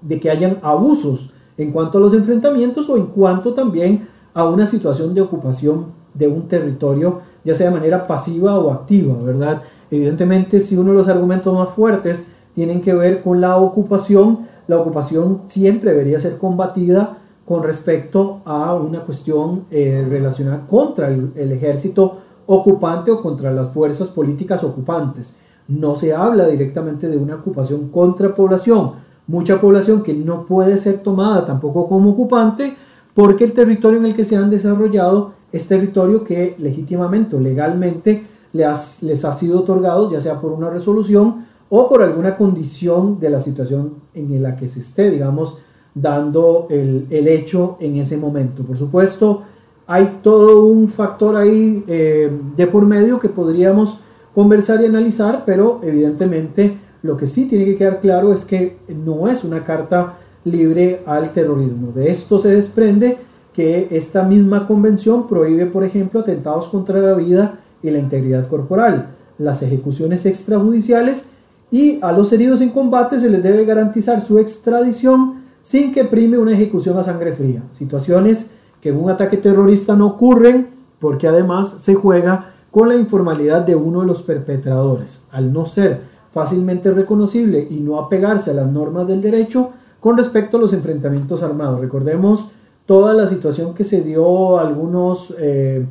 de 0.00 0.18
que 0.18 0.30
hayan 0.30 0.58
abusos 0.62 1.30
en 1.58 1.72
cuanto 1.72 1.98
a 1.98 2.00
los 2.00 2.14
enfrentamientos 2.14 2.88
o 2.88 2.96
en 2.96 3.06
cuanto 3.06 3.54
también 3.54 4.08
a 4.34 4.44
una 4.48 4.66
situación 4.66 5.14
de 5.14 5.22
ocupación 5.22 5.86
de 6.14 6.28
un 6.28 6.48
territorio, 6.48 7.20
ya 7.44 7.54
sea 7.54 7.70
de 7.70 7.76
manera 7.76 8.06
pasiva 8.06 8.58
o 8.58 8.72
activa, 8.72 9.14
¿verdad? 9.22 9.62
Evidentemente, 9.90 10.60
si 10.60 10.76
uno 10.76 10.90
de 10.90 10.98
los 10.98 11.08
argumentos 11.08 11.54
más 11.54 11.70
fuertes 11.70 12.26
tienen 12.56 12.80
que 12.80 12.94
ver 12.94 13.22
con 13.22 13.40
la 13.40 13.58
ocupación. 13.58 14.48
La 14.66 14.78
ocupación 14.78 15.42
siempre 15.46 15.92
debería 15.92 16.18
ser 16.18 16.38
combatida 16.38 17.18
con 17.44 17.62
respecto 17.62 18.40
a 18.46 18.74
una 18.74 19.00
cuestión 19.00 19.66
eh, 19.70 20.04
relacionada 20.08 20.66
contra 20.66 21.08
el, 21.08 21.32
el, 21.36 21.52
ejército 21.52 22.16
ocupante 22.46 23.10
o 23.12 23.20
contra 23.20 23.52
las 23.52 23.68
fuerzas 23.68 24.08
políticas 24.08 24.64
ocupantes. 24.64 25.36
No 25.68 25.94
se 25.96 26.14
habla 26.14 26.48
directamente 26.48 27.08
de 27.08 27.18
una 27.18 27.36
ocupación 27.36 27.90
contra 27.90 28.34
población, 28.34 28.92
mucha 29.26 29.60
población 29.60 30.02
que 30.02 30.14
no 30.14 30.44
puede 30.44 30.76
ser 30.78 30.98
tomada 30.98 31.44
tampoco 31.44 31.88
como 31.88 32.10
ocupante 32.10 32.74
porque 33.14 33.44
el 33.44 33.52
territorio 33.52 33.98
en 33.98 34.06
el 34.06 34.14
que 34.14 34.24
se 34.24 34.36
han 34.36 34.50
desarrollado 34.50 35.32
es 35.52 35.66
territorio 35.66 36.22
que 36.22 36.54
legítimamente 36.58 37.36
o 37.36 37.40
legalmente 37.40 38.24
les, 38.52 39.02
les 39.02 39.24
ha 39.24 39.32
sido 39.32 39.60
otorgado, 39.60 40.10
ya 40.10 40.20
sea 40.20 40.40
por 40.40 40.52
una 40.52 40.70
resolución 40.70 41.46
o 41.68 41.88
por 41.88 42.02
alguna 42.02 42.36
condición 42.36 43.18
de 43.18 43.30
la 43.30 43.40
situación 43.40 43.94
en 44.14 44.42
la 44.42 44.54
que 44.54 44.68
se 44.68 44.80
esté, 44.80 45.10
digamos, 45.10 45.58
dando 45.94 46.66
el, 46.68 47.06
hecho 47.10 47.76
en 47.80 47.96
ese 47.96 48.18
momento. 48.18 48.62
Por 48.62 48.76
supuesto, 48.76 49.42
hay 49.86 50.18
todo 50.22 50.66
un 50.66 50.88
factor 50.88 51.36
ahí 51.36 51.82
eh, 51.86 52.30
de 52.54 52.66
por 52.66 52.84
medio 52.84 53.18
que 53.18 53.30
podríamos 53.30 54.00
conversar 54.34 54.82
y 54.82 54.86
analizar, 54.86 55.44
pero 55.46 55.80
evidentemente 55.82 56.76
lo 57.06 57.16
que 57.16 57.26
sí 57.26 57.46
tiene 57.46 57.64
que 57.64 57.76
quedar 57.76 58.00
claro 58.00 58.32
es 58.32 58.44
que 58.44 58.76
no 58.88 59.28
es 59.28 59.44
una 59.44 59.64
carta 59.64 60.14
libre 60.44 61.02
al 61.06 61.32
terrorismo. 61.32 61.92
De 61.92 62.10
esto 62.10 62.38
se 62.38 62.50
desprende 62.50 63.18
que 63.52 63.88
esta 63.90 64.22
misma 64.22 64.66
convención 64.66 65.26
prohíbe, 65.26 65.66
por 65.66 65.84
ejemplo, 65.84 66.20
atentados 66.20 66.68
contra 66.68 67.00
la 67.00 67.14
vida 67.14 67.60
y 67.82 67.90
la 67.90 67.98
integridad 67.98 68.48
corporal, 68.48 69.06
las 69.38 69.62
ejecuciones 69.62 70.26
extrajudiciales 70.26 71.30
y 71.70 71.98
a 72.02 72.12
los 72.12 72.32
heridos 72.32 72.60
en 72.60 72.70
combate 72.70 73.18
se 73.18 73.30
les 73.30 73.42
debe 73.42 73.64
garantizar 73.64 74.24
su 74.24 74.38
extradición 74.38 75.42
sin 75.60 75.92
que 75.92 76.04
prime 76.04 76.38
una 76.38 76.52
ejecución 76.52 76.98
a 76.98 77.02
sangre 77.02 77.32
fría. 77.32 77.62
Situaciones 77.72 78.52
que 78.80 78.90
en 78.90 79.02
un 79.02 79.10
ataque 79.10 79.36
terrorista 79.36 79.96
no 79.96 80.06
ocurren 80.06 80.68
porque 81.00 81.26
además 81.26 81.78
se 81.80 81.94
juega 81.94 82.52
con 82.70 82.88
la 82.88 82.94
informalidad 82.94 83.62
de 83.62 83.74
uno 83.74 84.00
de 84.02 84.06
los 84.06 84.22
perpetradores. 84.22 85.24
Al 85.30 85.52
no 85.52 85.64
ser 85.64 86.00
fácilmente 86.30 86.90
reconocible 86.90 87.66
y 87.70 87.76
no 87.76 87.98
apegarse 87.98 88.50
a 88.50 88.54
las 88.54 88.70
normas 88.70 89.06
del 89.06 89.20
derecho 89.20 89.70
con 90.00 90.16
respecto 90.16 90.56
a 90.56 90.60
los 90.60 90.72
enfrentamientos 90.72 91.42
armados. 91.42 91.80
Recordemos 91.80 92.50
toda 92.86 93.12
la 93.12 93.26
situación 93.26 93.74
que 93.74 93.84
se 93.84 94.02
dio 94.02 94.58
algunos 94.58 95.34
eh, 95.38 95.84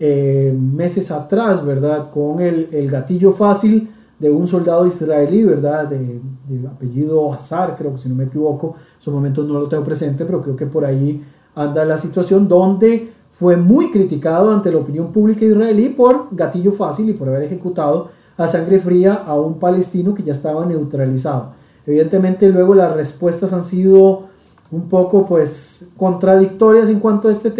eh, 0.00 0.56
meses 0.58 1.10
atrás, 1.10 1.64
¿verdad? 1.64 2.10
Con 2.10 2.40
el, 2.40 2.88
gatillo 2.90 3.32
fácil 3.32 3.90
de 4.18 4.30
un 4.30 4.46
soldado 4.46 4.86
israelí, 4.86 5.44
¿verdad? 5.44 5.88
De, 5.88 6.20
apellido 6.66 7.32
Azar, 7.32 7.76
creo 7.76 7.94
que 7.94 8.00
si 8.00 8.08
no 8.08 8.14
me 8.14 8.24
equivoco, 8.24 8.74
en 8.96 9.02
su 9.02 9.10
momento 9.10 9.42
no 9.42 9.60
lo 9.60 9.68
tengo 9.68 9.84
presente, 9.84 10.24
pero 10.24 10.40
creo 10.40 10.56
que 10.56 10.66
por 10.66 10.84
ahí 10.84 11.22
anda 11.54 11.84
la 11.84 11.98
situación 11.98 12.48
donde 12.48 13.12
fue 13.30 13.56
muy 13.56 13.90
criticado 13.90 14.52
ante 14.52 14.72
la 14.72 14.78
opinión 14.78 15.12
pública 15.12 15.44
israelí 15.44 15.90
por 15.90 16.28
gatillo 16.32 16.72
fácil 16.72 17.10
y 17.10 17.12
por 17.12 17.28
haber 17.28 17.42
ejecutado 17.42 18.08
a 18.38 18.48
sangre 18.48 18.78
fría 18.78 19.14
a 19.14 19.34
un 19.34 19.58
palestino 19.58 20.14
que 20.14 20.22
ya 20.22 20.32
estaba 20.32 20.64
neutralizado. 20.64 21.52
Evidentemente 21.86 22.48
luego 22.48 22.74
las 22.74 22.94
respuestas 22.94 23.52
han 23.52 23.64
sido 23.64 24.28
un 24.70 24.88
poco 24.88 25.26
pues 25.26 25.90
contradictorias 25.96 26.88
en 26.88 27.00
cuanto 27.00 27.28
a 27.28 27.32
este 27.32 27.52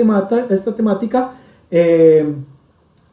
esta 0.51 0.75
temática 0.75 1.31
eh, 1.71 2.33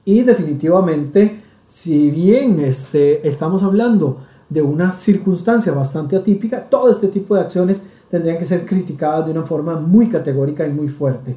y 0.05 0.21
definitivamente 0.21 1.41
si 1.67 2.11
bien 2.11 2.59
este, 2.59 3.27
estamos 3.27 3.63
hablando 3.63 4.17
de 4.49 4.61
una 4.61 4.91
circunstancia 4.91 5.71
bastante 5.71 6.15
atípica, 6.15 6.69
todo 6.69 6.91
este 6.91 7.07
tipo 7.07 7.35
de 7.35 7.41
acciones 7.41 7.83
tendrían 8.11 8.37
que 8.37 8.45
ser 8.45 8.65
criticadas 8.65 9.25
de 9.25 9.31
una 9.31 9.43
forma 9.43 9.75
muy 9.79 10.07
categórica 10.07 10.67
y 10.67 10.71
muy 10.71 10.87
fuerte. 10.87 11.35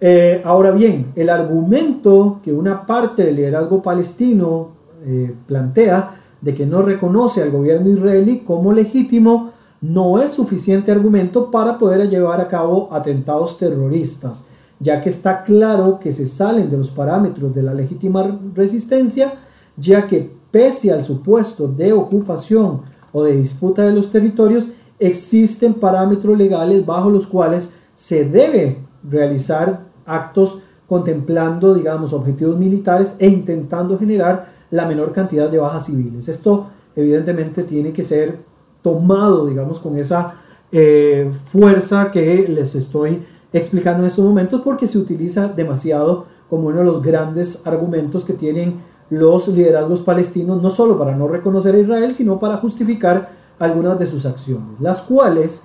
Eh, 0.00 0.40
ahora 0.44 0.70
bien, 0.70 1.12
el 1.14 1.28
argumento 1.28 2.40
que 2.42 2.52
una 2.52 2.86
parte 2.86 3.24
del 3.24 3.36
liderazgo 3.36 3.82
palestino 3.82 4.70
eh, 5.04 5.34
plantea 5.46 6.16
de 6.40 6.54
que 6.54 6.66
no 6.66 6.82
reconoce 6.82 7.42
al 7.42 7.50
gobierno 7.50 7.90
israelí 7.90 8.40
como 8.40 8.72
legítimo 8.72 9.50
no 9.80 10.20
es 10.20 10.30
suficiente 10.32 10.90
argumento 10.90 11.50
para 11.50 11.78
poder 11.78 12.08
llevar 12.08 12.40
a 12.40 12.48
cabo 12.48 12.88
atentados 12.92 13.58
terroristas, 13.58 14.44
ya 14.80 15.00
que 15.00 15.08
está 15.08 15.44
claro 15.44 15.98
que 15.98 16.12
se 16.12 16.26
salen 16.26 16.70
de 16.70 16.78
los 16.78 16.90
parámetros 16.90 17.54
de 17.54 17.62
la 17.62 17.74
legítima 17.74 18.38
resistencia, 18.54 19.34
ya 19.76 20.06
que 20.06 20.30
pese 20.50 20.92
al 20.92 21.04
supuesto 21.04 21.68
de 21.68 21.92
ocupación 21.92 22.82
o 23.12 23.22
de 23.22 23.36
disputa 23.36 23.82
de 23.82 23.92
los 23.92 24.10
territorios, 24.10 24.68
existen 24.98 25.74
parámetros 25.74 26.36
legales 26.36 26.84
bajo 26.84 27.10
los 27.10 27.26
cuales 27.26 27.72
se 27.94 28.24
debe 28.24 28.78
realizar 29.08 29.80
actos 30.06 30.58
contemplando, 30.88 31.74
digamos, 31.74 32.12
objetivos 32.12 32.56
militares 32.58 33.16
e 33.18 33.28
intentando 33.28 33.98
generar 33.98 34.55
la 34.70 34.86
menor 34.86 35.12
cantidad 35.12 35.48
de 35.48 35.58
bajas 35.58 35.86
civiles. 35.86 36.28
Esto 36.28 36.68
evidentemente 36.94 37.62
tiene 37.62 37.92
que 37.92 38.02
ser 38.02 38.38
tomado, 38.82 39.46
digamos, 39.46 39.80
con 39.80 39.98
esa 39.98 40.34
eh, 40.72 41.30
fuerza 41.50 42.10
que 42.10 42.46
les 42.48 42.74
estoy 42.74 43.22
explicando 43.52 44.00
en 44.00 44.06
estos 44.06 44.24
momentos 44.24 44.60
porque 44.62 44.86
se 44.86 44.98
utiliza 44.98 45.48
demasiado 45.48 46.26
como 46.50 46.68
uno 46.68 46.78
de 46.78 46.84
los 46.84 47.02
grandes 47.02 47.60
argumentos 47.64 48.24
que 48.24 48.32
tienen 48.32 48.80
los 49.10 49.48
liderazgos 49.48 50.02
palestinos, 50.02 50.60
no 50.62 50.70
solo 50.70 50.98
para 50.98 51.14
no 51.14 51.28
reconocer 51.28 51.74
a 51.74 51.78
Israel, 51.78 52.12
sino 52.14 52.38
para 52.38 52.56
justificar 52.56 53.30
algunas 53.58 53.98
de 53.98 54.06
sus 54.06 54.26
acciones, 54.26 54.80
las 54.80 55.02
cuales 55.02 55.62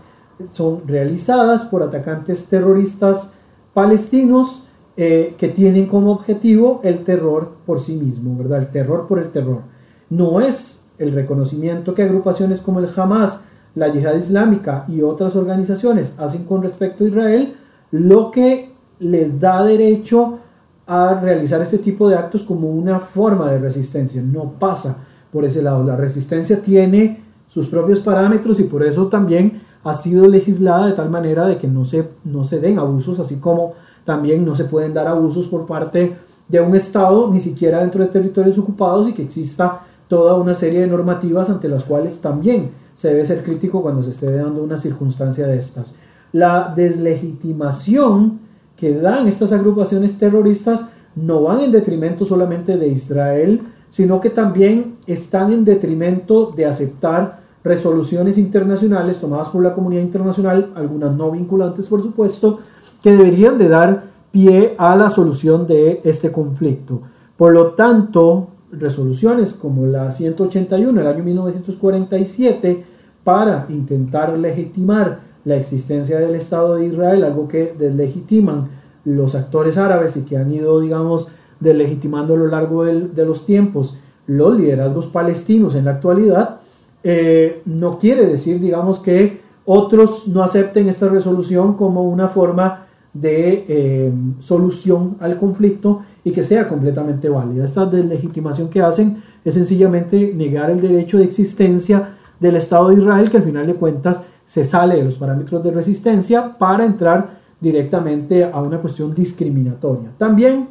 son 0.49 0.87
realizadas 0.87 1.65
por 1.65 1.83
atacantes 1.83 2.45
terroristas 2.47 3.33
palestinos 3.73 4.63
eh, 4.97 5.35
que 5.37 5.47
tienen 5.47 5.85
como 5.85 6.11
objetivo 6.11 6.81
el 6.83 7.03
terror 7.03 7.53
por 7.65 7.79
sí 7.79 7.95
mismo, 7.95 8.37
¿verdad? 8.37 8.59
El 8.59 8.67
terror 8.67 9.07
por 9.07 9.19
el 9.19 9.29
terror. 9.29 9.61
No 10.09 10.41
es 10.41 10.83
el 10.97 11.13
reconocimiento 11.13 11.93
que 11.93 12.03
agrupaciones 12.03 12.61
como 12.61 12.79
el 12.79 12.89
Hamas, 12.95 13.41
la 13.73 13.87
Yihad 13.87 14.15
Islámica 14.15 14.85
y 14.87 15.01
otras 15.01 15.35
organizaciones 15.35 16.13
hacen 16.17 16.43
con 16.43 16.61
respecto 16.61 17.03
a 17.03 17.07
Israel 17.07 17.53
lo 17.91 18.31
que 18.31 18.71
les 18.99 19.39
da 19.39 19.63
derecho 19.63 20.39
a 20.85 21.13
realizar 21.15 21.61
este 21.61 21.77
tipo 21.77 22.09
de 22.09 22.15
actos 22.15 22.43
como 22.43 22.69
una 22.69 22.99
forma 22.99 23.49
de 23.49 23.59
resistencia. 23.59 24.21
No 24.21 24.51
pasa 24.59 24.97
por 25.31 25.45
ese 25.45 25.61
lado. 25.61 25.83
La 25.83 25.95
resistencia 25.95 26.61
tiene 26.61 27.21
sus 27.47 27.67
propios 27.67 27.99
parámetros 27.99 28.59
y 28.59 28.63
por 28.63 28.83
eso 28.83 29.07
también 29.07 29.61
ha 29.83 29.93
sido 29.93 30.27
legislada 30.27 30.87
de 30.87 30.93
tal 30.93 31.09
manera 31.09 31.45
de 31.47 31.57
que 31.57 31.67
no 31.67 31.85
se, 31.85 32.07
no 32.23 32.43
se 32.43 32.59
den 32.59 32.77
abusos, 32.77 33.19
así 33.19 33.37
como 33.37 33.73
también 34.11 34.43
no 34.43 34.55
se 34.55 34.65
pueden 34.65 34.93
dar 34.93 35.07
abusos 35.07 35.47
por 35.47 35.65
parte 35.65 36.17
de 36.49 36.59
un 36.59 36.75
Estado, 36.75 37.29
ni 37.31 37.39
siquiera 37.39 37.79
dentro 37.79 38.03
de 38.03 38.09
territorios 38.09 38.57
ocupados, 38.57 39.07
y 39.07 39.13
que 39.13 39.21
exista 39.21 39.83
toda 40.09 40.33
una 40.33 40.53
serie 40.53 40.81
de 40.81 40.87
normativas 40.87 41.49
ante 41.49 41.69
las 41.69 41.85
cuales 41.85 42.19
también 42.19 42.71
se 42.93 43.07
debe 43.07 43.23
ser 43.23 43.41
crítico 43.41 43.81
cuando 43.81 44.03
se 44.03 44.11
esté 44.11 44.29
dando 44.29 44.61
una 44.61 44.77
circunstancia 44.77 45.47
de 45.47 45.57
estas. 45.57 45.95
La 46.33 46.73
deslegitimación 46.75 48.41
que 48.75 48.93
dan 48.93 49.29
estas 49.29 49.53
agrupaciones 49.53 50.17
terroristas 50.17 50.87
no 51.15 51.43
van 51.43 51.61
en 51.61 51.71
detrimento 51.71 52.25
solamente 52.25 52.75
de 52.75 52.89
Israel, 52.89 53.61
sino 53.89 54.19
que 54.19 54.29
también 54.29 54.97
están 55.07 55.53
en 55.53 55.63
detrimento 55.63 56.51
de 56.53 56.65
aceptar 56.65 57.39
resoluciones 57.63 58.37
internacionales 58.37 59.19
tomadas 59.19 59.47
por 59.47 59.63
la 59.63 59.73
comunidad 59.73 60.01
internacional, 60.01 60.73
algunas 60.75 61.15
no 61.15 61.31
vinculantes 61.31 61.87
por 61.87 62.01
supuesto, 62.01 62.59
que 63.01 63.11
deberían 63.11 63.57
de 63.57 63.69
dar 63.69 64.03
pie 64.31 64.75
a 64.77 64.95
la 64.95 65.09
solución 65.09 65.67
de 65.67 66.01
este 66.03 66.31
conflicto. 66.31 67.01
Por 67.37 67.53
lo 67.53 67.71
tanto, 67.71 68.47
resoluciones 68.71 69.53
como 69.53 69.85
la 69.85 70.11
181 70.11 70.99
del 70.99 71.07
año 71.07 71.23
1947 71.23 72.83
para 73.23 73.65
intentar 73.69 74.37
legitimar 74.37 75.19
la 75.43 75.55
existencia 75.55 76.19
del 76.19 76.35
Estado 76.35 76.75
de 76.75 76.85
Israel, 76.85 77.23
algo 77.23 77.47
que 77.47 77.73
deslegitiman 77.77 78.69
los 79.05 79.35
actores 79.35 79.77
árabes 79.77 80.15
y 80.15 80.21
que 80.21 80.37
han 80.37 80.53
ido, 80.53 80.79
digamos, 80.79 81.29
deslegitimando 81.59 82.35
a 82.35 82.37
lo 82.37 82.47
largo 82.47 82.85
de 82.85 83.25
los 83.25 83.45
tiempos 83.45 83.95
los 84.27 84.55
liderazgos 84.55 85.07
palestinos 85.07 85.75
en 85.75 85.85
la 85.85 85.91
actualidad, 85.91 86.57
eh, 87.03 87.61
no 87.65 87.97
quiere 87.97 88.27
decir, 88.27 88.59
digamos, 88.59 88.99
que 88.99 89.41
otros 89.65 90.27
no 90.27 90.43
acepten 90.43 90.87
esta 90.87 91.07
resolución 91.07 91.73
como 91.73 92.03
una 92.03 92.27
forma 92.27 92.85
de 93.13 93.65
eh, 93.67 94.11
solución 94.39 95.17
al 95.19 95.37
conflicto 95.37 96.01
y 96.23 96.31
que 96.31 96.43
sea 96.43 96.67
completamente 96.67 97.29
válida. 97.29 97.63
Esta 97.63 97.85
deslegitimación 97.85 98.69
que 98.69 98.81
hacen 98.81 99.17
es 99.43 99.53
sencillamente 99.53 100.33
negar 100.33 100.69
el 100.69 100.79
derecho 100.79 101.17
de 101.17 101.25
existencia 101.25 102.15
del 102.39 102.55
Estado 102.55 102.89
de 102.89 102.95
Israel, 102.95 103.29
que 103.29 103.37
al 103.37 103.43
final 103.43 103.67
de 103.67 103.75
cuentas 103.75 104.23
se 104.45 104.65
sale 104.65 104.95
de 104.95 105.03
los 105.03 105.15
parámetros 105.15 105.63
de 105.63 105.71
resistencia 105.71 106.57
para 106.57 106.85
entrar 106.85 107.41
directamente 107.59 108.43
a 108.43 108.61
una 108.61 108.79
cuestión 108.79 109.13
discriminatoria. 109.13 110.09
También 110.17 110.67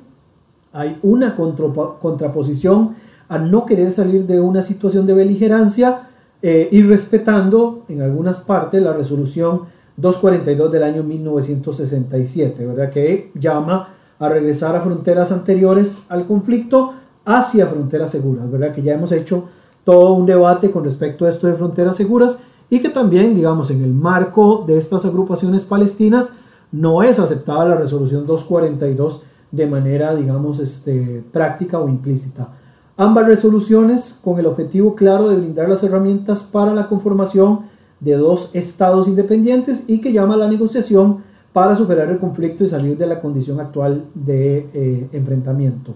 hay 0.72 0.98
una 1.02 1.34
contraposición 1.34 2.94
a 3.28 3.38
no 3.38 3.64
querer 3.64 3.92
salir 3.92 4.26
de 4.26 4.40
una 4.40 4.62
situación 4.62 5.06
de 5.06 5.14
beligerancia 5.14 6.08
eh, 6.42 6.68
y 6.72 6.82
respetando 6.82 7.84
en 7.88 8.02
algunas 8.02 8.40
partes 8.40 8.82
la 8.82 8.92
resolución 8.92 9.62
242 10.00 10.72
del 10.72 10.82
año 10.82 11.02
1967, 11.02 12.66
¿verdad? 12.66 12.90
que 12.90 13.30
llama 13.34 13.88
a 14.18 14.28
regresar 14.28 14.76
a 14.76 14.80
fronteras 14.80 15.32
anteriores 15.32 16.04
al 16.08 16.26
conflicto 16.26 16.94
hacia 17.24 17.66
fronteras 17.66 18.10
seguras, 18.10 18.50
¿verdad? 18.50 18.72
que 18.72 18.82
ya 18.82 18.94
hemos 18.94 19.12
hecho 19.12 19.44
todo 19.84 20.12
un 20.12 20.26
debate 20.26 20.70
con 20.70 20.84
respecto 20.84 21.26
a 21.26 21.28
esto 21.28 21.46
de 21.46 21.54
fronteras 21.54 21.96
seguras 21.96 22.38
y 22.68 22.80
que 22.80 22.88
también, 22.88 23.34
digamos, 23.34 23.70
en 23.70 23.82
el 23.82 23.92
marco 23.92 24.64
de 24.66 24.78
estas 24.78 25.04
agrupaciones 25.04 25.64
palestinas 25.64 26.32
no 26.72 27.02
es 27.02 27.18
aceptada 27.18 27.64
la 27.64 27.76
resolución 27.76 28.26
242 28.26 29.22
de 29.50 29.66
manera, 29.66 30.14
digamos, 30.14 30.60
este, 30.60 31.24
práctica 31.32 31.80
o 31.80 31.88
implícita. 31.88 32.50
Ambas 32.96 33.26
resoluciones 33.26 34.18
con 34.22 34.38
el 34.38 34.46
objetivo 34.46 34.94
claro 34.94 35.28
de 35.28 35.36
brindar 35.36 35.68
las 35.68 35.82
herramientas 35.82 36.44
para 36.44 36.72
la 36.74 36.86
conformación 36.86 37.60
de 38.00 38.16
dos 38.16 38.50
estados 38.54 39.06
independientes 39.06 39.84
y 39.86 40.00
que 40.00 40.12
llama 40.12 40.34
a 40.34 40.38
la 40.38 40.48
negociación 40.48 41.18
para 41.52 41.76
superar 41.76 42.08
el 42.08 42.18
conflicto 42.18 42.64
y 42.64 42.68
salir 42.68 42.96
de 42.96 43.06
la 43.06 43.20
condición 43.20 43.60
actual 43.60 44.04
de 44.14 44.68
eh, 44.72 45.08
enfrentamiento. 45.12 45.94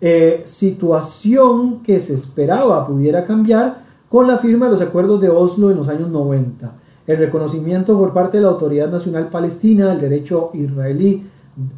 Eh, 0.00 0.42
situación 0.44 1.82
que 1.82 2.00
se 2.00 2.14
esperaba 2.14 2.86
pudiera 2.86 3.24
cambiar 3.24 3.82
con 4.08 4.26
la 4.26 4.38
firma 4.38 4.66
de 4.66 4.72
los 4.72 4.80
acuerdos 4.80 5.20
de 5.20 5.28
Oslo 5.28 5.70
en 5.70 5.76
los 5.76 5.88
años 5.88 6.10
90. 6.10 6.72
El 7.06 7.16
reconocimiento 7.16 7.98
por 7.98 8.12
parte 8.12 8.38
de 8.38 8.44
la 8.44 8.50
Autoridad 8.50 8.90
Nacional 8.90 9.28
Palestina 9.28 9.88
del 9.88 10.00
derecho 10.00 10.50
israelí 10.54 11.24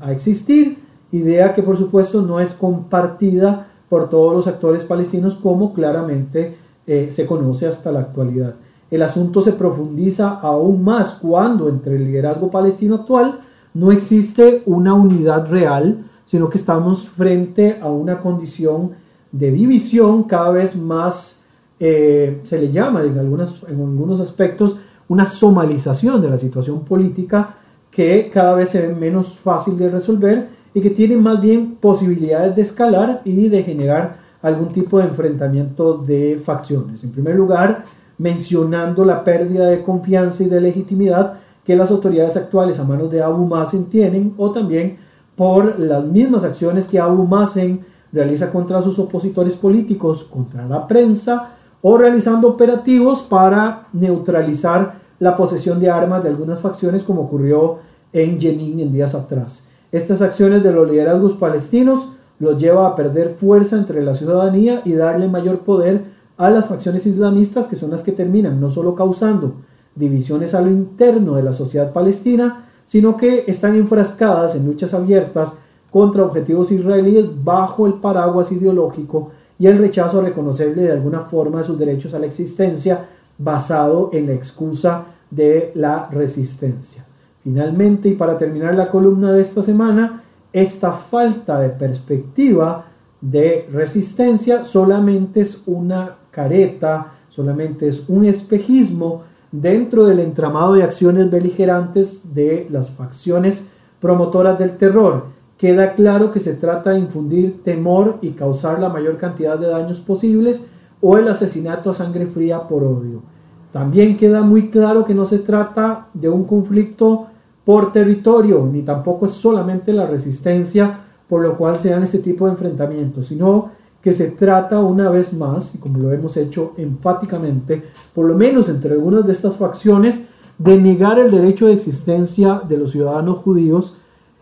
a 0.01 0.13
existir, 0.13 0.79
idea 1.11 1.53
que 1.53 1.63
por 1.63 1.77
supuesto 1.77 2.23
no 2.23 2.41
es 2.41 2.55
compartida 2.55 3.69
por 3.89 4.09
todos 4.09 4.35
los 4.35 4.47
actores 4.47 4.85
palestinos 4.85 5.35
como 5.35 5.73
claramente 5.73 6.57
eh, 6.87 7.09
se 7.11 7.27
conoce 7.27 7.67
hasta 7.67 7.93
la 7.93 8.01
actualidad. 8.01 8.55
El 8.93 9.01
asunto 9.01 9.41
se 9.41 9.53
profundiza 9.53 10.39
aún 10.43 10.85
más 10.85 11.15
cuando 11.15 11.71
entre 11.71 11.97
el 11.97 12.05
liderazgo 12.05 12.51
palestino 12.51 12.97
actual 12.97 13.39
no 13.73 13.91
existe 13.91 14.63
una 14.67 14.93
unidad 14.93 15.51
real, 15.51 16.05
sino 16.27 16.51
que 16.51 16.59
estamos 16.59 17.09
frente 17.09 17.79
a 17.81 17.89
una 17.89 18.21
condición 18.21 18.91
de 19.33 19.51
división 19.51 20.25
cada 20.25 20.51
vez 20.51 20.77
más, 20.77 21.41
eh, 21.81 22.43
se 22.43 22.61
le 22.61 22.71
llama 22.71 23.03
en, 23.03 23.19
algunas, 23.19 23.63
en 23.67 23.81
algunos 23.81 24.21
aspectos, 24.21 24.77
una 25.09 25.27
somalización 25.27 26.21
de 26.21 26.29
la 26.29 26.37
situación 26.37 26.81
política 26.85 27.55
que 27.91 28.29
cada 28.31 28.55
vez 28.55 28.69
se 28.69 28.87
ve 28.87 28.95
menos 28.95 29.37
fácil 29.37 29.79
de 29.79 29.89
resolver 29.89 30.49
y 30.75 30.83
que 30.83 30.91
tiene 30.91 31.17
más 31.17 31.41
bien 31.41 31.77
posibilidades 31.81 32.55
de 32.55 32.61
escalar 32.61 33.23
y 33.25 33.49
de 33.49 33.63
generar 33.63 34.17
algún 34.43 34.69
tipo 34.69 34.99
de 34.99 35.05
enfrentamiento 35.05 35.97
de 35.97 36.39
facciones. 36.45 37.03
En 37.05 37.13
primer 37.13 37.37
lugar, 37.37 37.85
mencionando 38.19 39.05
la 39.05 39.25
pérdida 39.25 39.67
de 39.67 39.83
confianza 39.83 40.43
y 40.43 40.47
de 40.47 40.61
legitimidad 40.61 41.35
que 41.65 41.77
las 41.77 41.91
autoridades 41.91 42.37
actuales 42.37 42.79
a 42.79 42.85
manos 42.85 43.11
de 43.11 43.23
Abu 43.23 43.47
Mazen 43.47 43.87
tienen 43.87 44.35
o 44.37 44.51
también 44.51 44.97
por 45.37 45.79
las 45.79 46.05
mismas 46.05 46.45
acciones 46.45 46.87
que 46.87 46.99
Abu 46.99 47.25
Mazen 47.27 47.81
realiza 48.13 48.51
contra 48.51 48.83
sus 48.83 48.99
opositores 48.99 49.57
políticos, 49.57 50.25
contra 50.25 50.67
la 50.67 50.87
prensa 50.87 51.51
o 51.81 51.97
realizando 51.97 52.49
operativos 52.49 53.23
para 53.23 53.89
neutralizar 53.93 54.95
la 55.19 55.37
posesión 55.37 55.81
de 55.81 55.91
armas 55.91 56.23
de 56.23 56.29
algunas 56.29 56.61
facciones 56.61 57.05
como 57.05 57.23
ocurrió 57.23 57.79
en 58.13 58.41
Jenin 58.41 58.81
en 58.81 58.93
días 58.93 59.15
atrás. 59.15 59.67
Estas 59.91 60.23
acciones 60.23 60.63
de 60.63 60.73
los 60.73 60.91
liderazgos 60.91 61.35
palestinos 61.35 62.09
los 62.39 62.61
lleva 62.61 62.87
a 62.87 62.95
perder 62.95 63.37
fuerza 63.39 63.77
entre 63.77 64.03
la 64.03 64.15
ciudadanía 64.15 64.83
y 64.85 64.93
darle 64.95 65.29
mayor 65.29 65.61
poder 65.61 66.05
a 66.43 66.51
las 66.51 66.67
facciones 66.67 67.07
islamistas 67.07 67.69
que 67.69 67.77
son 67.77 67.93
las 67.93 68.03
que 68.03 68.11
terminan 68.11 68.61
no 68.61 68.69
solo 68.69 68.97
causando 68.97 69.55
divisiones 69.95 70.55
a 70.55 70.61
lo 70.61 70.71
interno 70.71 71.37
de 71.37 71.45
la 71.45 71.53
sociedad 71.53 71.93
palestina, 71.93 72.67
sino 72.85 73.17
que 73.17 73.45
están 73.47 73.77
enfrascadas 73.77 74.57
en 74.57 74.67
luchas 74.67 74.93
abiertas 74.93 75.55
contra 75.89 76.25
objetivos 76.25 76.73
israelíes 76.73 77.27
bajo 77.45 77.87
el 77.87 77.95
paraguas 77.95 78.51
ideológico 78.51 79.31
y 79.57 79.69
el 79.69 79.79
rechazo 79.79 80.19
a 80.19 80.25
reconocerle 80.25 80.83
de 80.83 80.91
alguna 80.91 81.21
forma 81.21 81.63
sus 81.63 81.79
derechos 81.79 82.13
a 82.13 82.19
la 82.19 82.27
existencia 82.27 83.07
basado 83.39 84.11
en 84.13 84.27
la 84.27 84.33
excusa 84.33 85.05
de 85.31 85.71
la 85.77 86.09
resistencia. 86.11 87.05
Finalmente, 87.45 88.09
y 88.09 88.15
para 88.15 88.37
terminar 88.37 88.75
la 88.75 88.91
columna 88.91 89.31
de 89.31 89.43
esta 89.43 89.63
semana, 89.63 90.25
esta 90.53 90.91
falta 90.91 91.61
de 91.61 91.69
perspectiva 91.69 92.87
de 93.21 93.69
resistencia 93.73 94.65
solamente 94.65 95.41
es 95.41 95.63
una 95.67 96.17
careta, 96.33 97.13
solamente 97.29 97.87
es 97.87 98.09
un 98.09 98.25
espejismo 98.25 99.23
dentro 99.53 100.07
del 100.07 100.19
entramado 100.19 100.75
de 100.75 100.83
acciones 100.83 101.31
beligerantes 101.31 102.35
de 102.35 102.67
las 102.71 102.91
facciones 102.91 103.69
promotoras 104.01 104.59
del 104.59 104.77
terror. 104.77 105.27
Queda 105.57 105.95
claro 105.95 106.33
que 106.33 106.41
se 106.41 106.55
trata 106.55 106.91
de 106.91 106.99
infundir 106.99 107.63
temor 107.63 108.19
y 108.21 108.31
causar 108.31 108.81
la 108.81 108.89
mayor 108.89 109.17
cantidad 109.17 109.57
de 109.57 109.69
daños 109.69 110.01
posibles 110.01 110.67
o 111.01 111.19
el 111.19 111.29
asesinato 111.29 111.91
a 111.91 111.95
sangre 111.95 112.27
fría 112.27 112.67
por 112.67 112.83
odio. 112.83 113.23
También 113.71 114.17
queda 114.17 114.43
muy 114.43 114.71
claro 114.71 115.05
que 115.05 115.15
no 115.15 115.27
se 115.27 115.39
trata 115.39 116.09
de 116.15 116.29
un 116.29 116.45
conflicto 116.45 117.27
por 117.65 117.93
territorio, 117.93 118.69
ni 118.71 118.83
tampoco 118.83 119.27
es 119.27 119.33
solamente 119.33 119.93
la 119.93 120.07
resistencia 120.07 120.99
por 121.29 121.41
lo 121.41 121.57
cual 121.57 121.79
se 121.79 121.89
dan 121.89 122.03
este 122.03 122.19
tipo 122.19 122.45
de 122.45 122.53
enfrentamientos, 122.53 123.27
sino 123.27 123.71
que 124.03 124.13
se 124.13 124.31
trata 124.31 124.81
una 124.81 125.09
vez 125.11 125.33
más, 125.33 125.77
y 125.77 125.79
como 125.79 125.99
lo 125.99 126.13
hemos 126.13 126.37
hecho 126.37 126.73
enfáticamente, 126.77 127.83
por 128.15 128.27
lo 128.27 128.37
menos 128.37 128.69
entre 128.69 128.93
algunas 128.93 129.25
de 129.25 129.33
estas 129.33 129.57
facciones, 129.57 130.25
de 130.59 130.77
negar 130.77 131.19
el 131.19 131.31
derecho 131.31 131.67
de 131.67 131.73
existencia 131.73 132.61
de 132.69 132.77
los 132.77 132.91
ciudadanos 132.91 133.39
judíos 133.39 133.97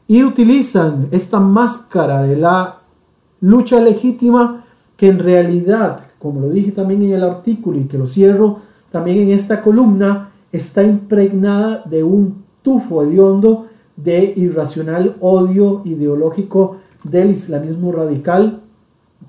y 0.08 0.24
utilizan 0.24 1.08
esta 1.12 1.38
máscara 1.38 2.22
de 2.22 2.36
la 2.36 2.80
lucha 3.40 3.80
legítima 3.80 4.64
que 4.96 5.08
en 5.08 5.18
realidad, 5.18 6.00
como 6.18 6.40
lo 6.40 6.50
dije 6.50 6.72
también 6.72 7.02
en 7.02 7.12
el 7.12 7.22
artículo 7.22 7.78
y 7.78 7.84
que 7.84 7.96
lo 7.96 8.06
cierro 8.06 8.58
también 8.90 9.18
en 9.18 9.30
esta 9.30 9.62
columna, 9.62 10.30
está 10.52 10.82
impregnada 10.82 11.84
de 11.88 12.02
un 12.02 12.42
tufo 12.62 13.02
hediondo 13.02 13.66
de 13.96 14.32
irracional 14.36 15.16
odio 15.20 15.82
ideológico 15.84 16.76
del 17.04 17.30
islamismo 17.30 17.92
radical 17.92 18.60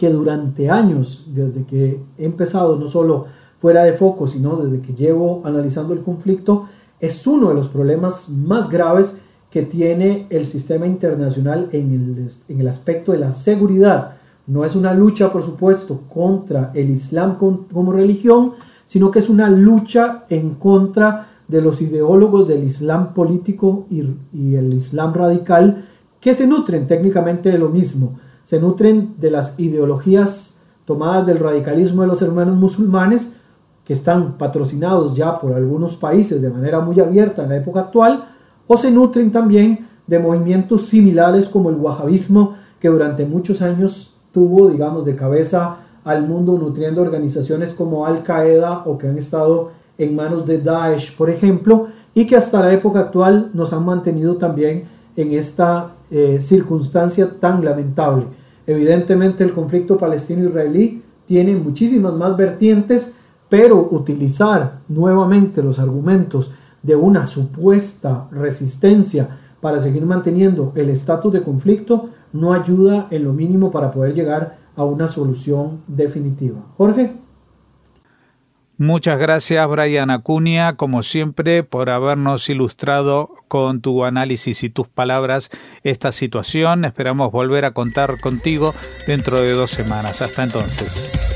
que 0.01 0.09
durante 0.09 0.67
años, 0.67 1.25
desde 1.27 1.63
que 1.63 1.99
he 2.17 2.25
empezado, 2.25 2.75
no 2.75 2.87
solo 2.87 3.27
fuera 3.59 3.83
de 3.83 3.93
foco, 3.93 4.25
sino 4.25 4.55
desde 4.55 4.81
que 4.81 4.95
llevo 4.95 5.43
analizando 5.45 5.93
el 5.93 6.01
conflicto, 6.01 6.65
es 6.99 7.27
uno 7.27 7.49
de 7.49 7.53
los 7.53 7.67
problemas 7.67 8.27
más 8.29 8.67
graves 8.67 9.17
que 9.51 9.61
tiene 9.61 10.25
el 10.31 10.47
sistema 10.47 10.87
internacional 10.87 11.69
en 11.71 11.93
el, 11.93 12.29
en 12.49 12.61
el 12.61 12.67
aspecto 12.67 13.11
de 13.11 13.19
la 13.19 13.31
seguridad. 13.31 14.13
No 14.47 14.65
es 14.65 14.75
una 14.75 14.95
lucha, 14.95 15.31
por 15.31 15.43
supuesto, 15.43 16.01
contra 16.11 16.71
el 16.73 16.89
Islam 16.89 17.37
como 17.37 17.91
religión, 17.91 18.53
sino 18.87 19.11
que 19.11 19.19
es 19.19 19.29
una 19.29 19.51
lucha 19.51 20.25
en 20.29 20.55
contra 20.55 21.27
de 21.47 21.61
los 21.61 21.79
ideólogos 21.79 22.47
del 22.47 22.63
Islam 22.63 23.13
político 23.13 23.85
y, 23.91 24.01
y 24.33 24.55
el 24.55 24.73
Islam 24.73 25.13
radical, 25.13 25.85
que 26.19 26.33
se 26.33 26.47
nutren 26.47 26.87
técnicamente 26.87 27.51
de 27.51 27.59
lo 27.59 27.69
mismo 27.69 28.13
se 28.43 28.59
nutren 28.59 29.15
de 29.17 29.31
las 29.31 29.59
ideologías 29.59 30.57
tomadas 30.85 31.25
del 31.25 31.39
radicalismo 31.39 32.01
de 32.01 32.07
los 32.07 32.21
hermanos 32.21 32.57
musulmanes, 32.57 33.37
que 33.85 33.93
están 33.93 34.37
patrocinados 34.37 35.15
ya 35.15 35.39
por 35.39 35.53
algunos 35.53 35.95
países 35.95 36.41
de 36.41 36.49
manera 36.49 36.79
muy 36.81 36.99
abierta 36.99 37.43
en 37.43 37.49
la 37.49 37.57
época 37.57 37.81
actual, 37.81 38.23
o 38.67 38.77
se 38.77 38.91
nutren 38.91 39.31
también 39.31 39.87
de 40.07 40.19
movimientos 40.19 40.85
similares 40.85 41.49
como 41.49 41.69
el 41.69 41.75
wahabismo, 41.75 42.55
que 42.79 42.89
durante 42.89 43.25
muchos 43.25 43.61
años 43.61 44.15
tuvo, 44.33 44.69
digamos, 44.69 45.05
de 45.05 45.15
cabeza 45.15 45.77
al 46.03 46.27
mundo 46.27 46.57
nutriendo 46.57 47.01
organizaciones 47.01 47.73
como 47.73 48.05
Al 48.05 48.23
Qaeda 48.23 48.83
o 48.85 48.97
que 48.97 49.07
han 49.07 49.17
estado 49.17 49.71
en 49.97 50.15
manos 50.15 50.45
de 50.45 50.59
Daesh, 50.59 51.15
por 51.15 51.29
ejemplo, 51.29 51.87
y 52.13 52.25
que 52.25 52.35
hasta 52.35 52.59
la 52.59 52.73
época 52.73 53.01
actual 53.01 53.51
nos 53.53 53.71
han 53.71 53.85
mantenido 53.85 54.35
también 54.35 54.85
en 55.15 55.33
esta 55.33 55.91
eh, 56.11 56.39
circunstancia 56.41 57.39
tan 57.39 57.63
lamentable. 57.63 58.25
Evidentemente 58.67 59.43
el 59.43 59.53
conflicto 59.53 59.97
palestino-israelí 59.97 61.01
tiene 61.25 61.55
muchísimas 61.55 62.13
más 62.13 62.35
vertientes, 62.35 63.13
pero 63.49 63.87
utilizar 63.91 64.79
nuevamente 64.89 65.63
los 65.63 65.79
argumentos 65.79 66.51
de 66.83 66.95
una 66.95 67.25
supuesta 67.27 68.27
resistencia 68.31 69.37
para 69.61 69.79
seguir 69.79 70.05
manteniendo 70.05 70.73
el 70.75 70.89
estatus 70.89 71.31
de 71.31 71.43
conflicto 71.43 72.09
no 72.33 72.53
ayuda 72.53 73.07
en 73.11 73.23
lo 73.23 73.33
mínimo 73.33 73.71
para 73.71 73.91
poder 73.91 74.13
llegar 74.13 74.57
a 74.75 74.83
una 74.83 75.07
solución 75.07 75.81
definitiva. 75.87 76.59
Jorge. 76.77 77.20
Muchas 78.81 79.19
gracias, 79.19 79.67
Brian 79.67 80.09
Acuña, 80.09 80.75
como 80.75 81.03
siempre, 81.03 81.61
por 81.61 81.91
habernos 81.91 82.49
ilustrado 82.49 83.29
con 83.47 83.79
tu 83.79 84.05
análisis 84.05 84.63
y 84.63 84.71
tus 84.71 84.87
palabras 84.87 85.51
esta 85.83 86.11
situación. 86.11 86.83
Esperamos 86.83 87.31
volver 87.31 87.65
a 87.65 87.75
contar 87.75 88.19
contigo 88.19 88.73
dentro 89.05 89.39
de 89.39 89.53
dos 89.53 89.69
semanas. 89.69 90.23
Hasta 90.23 90.41
entonces. 90.41 91.30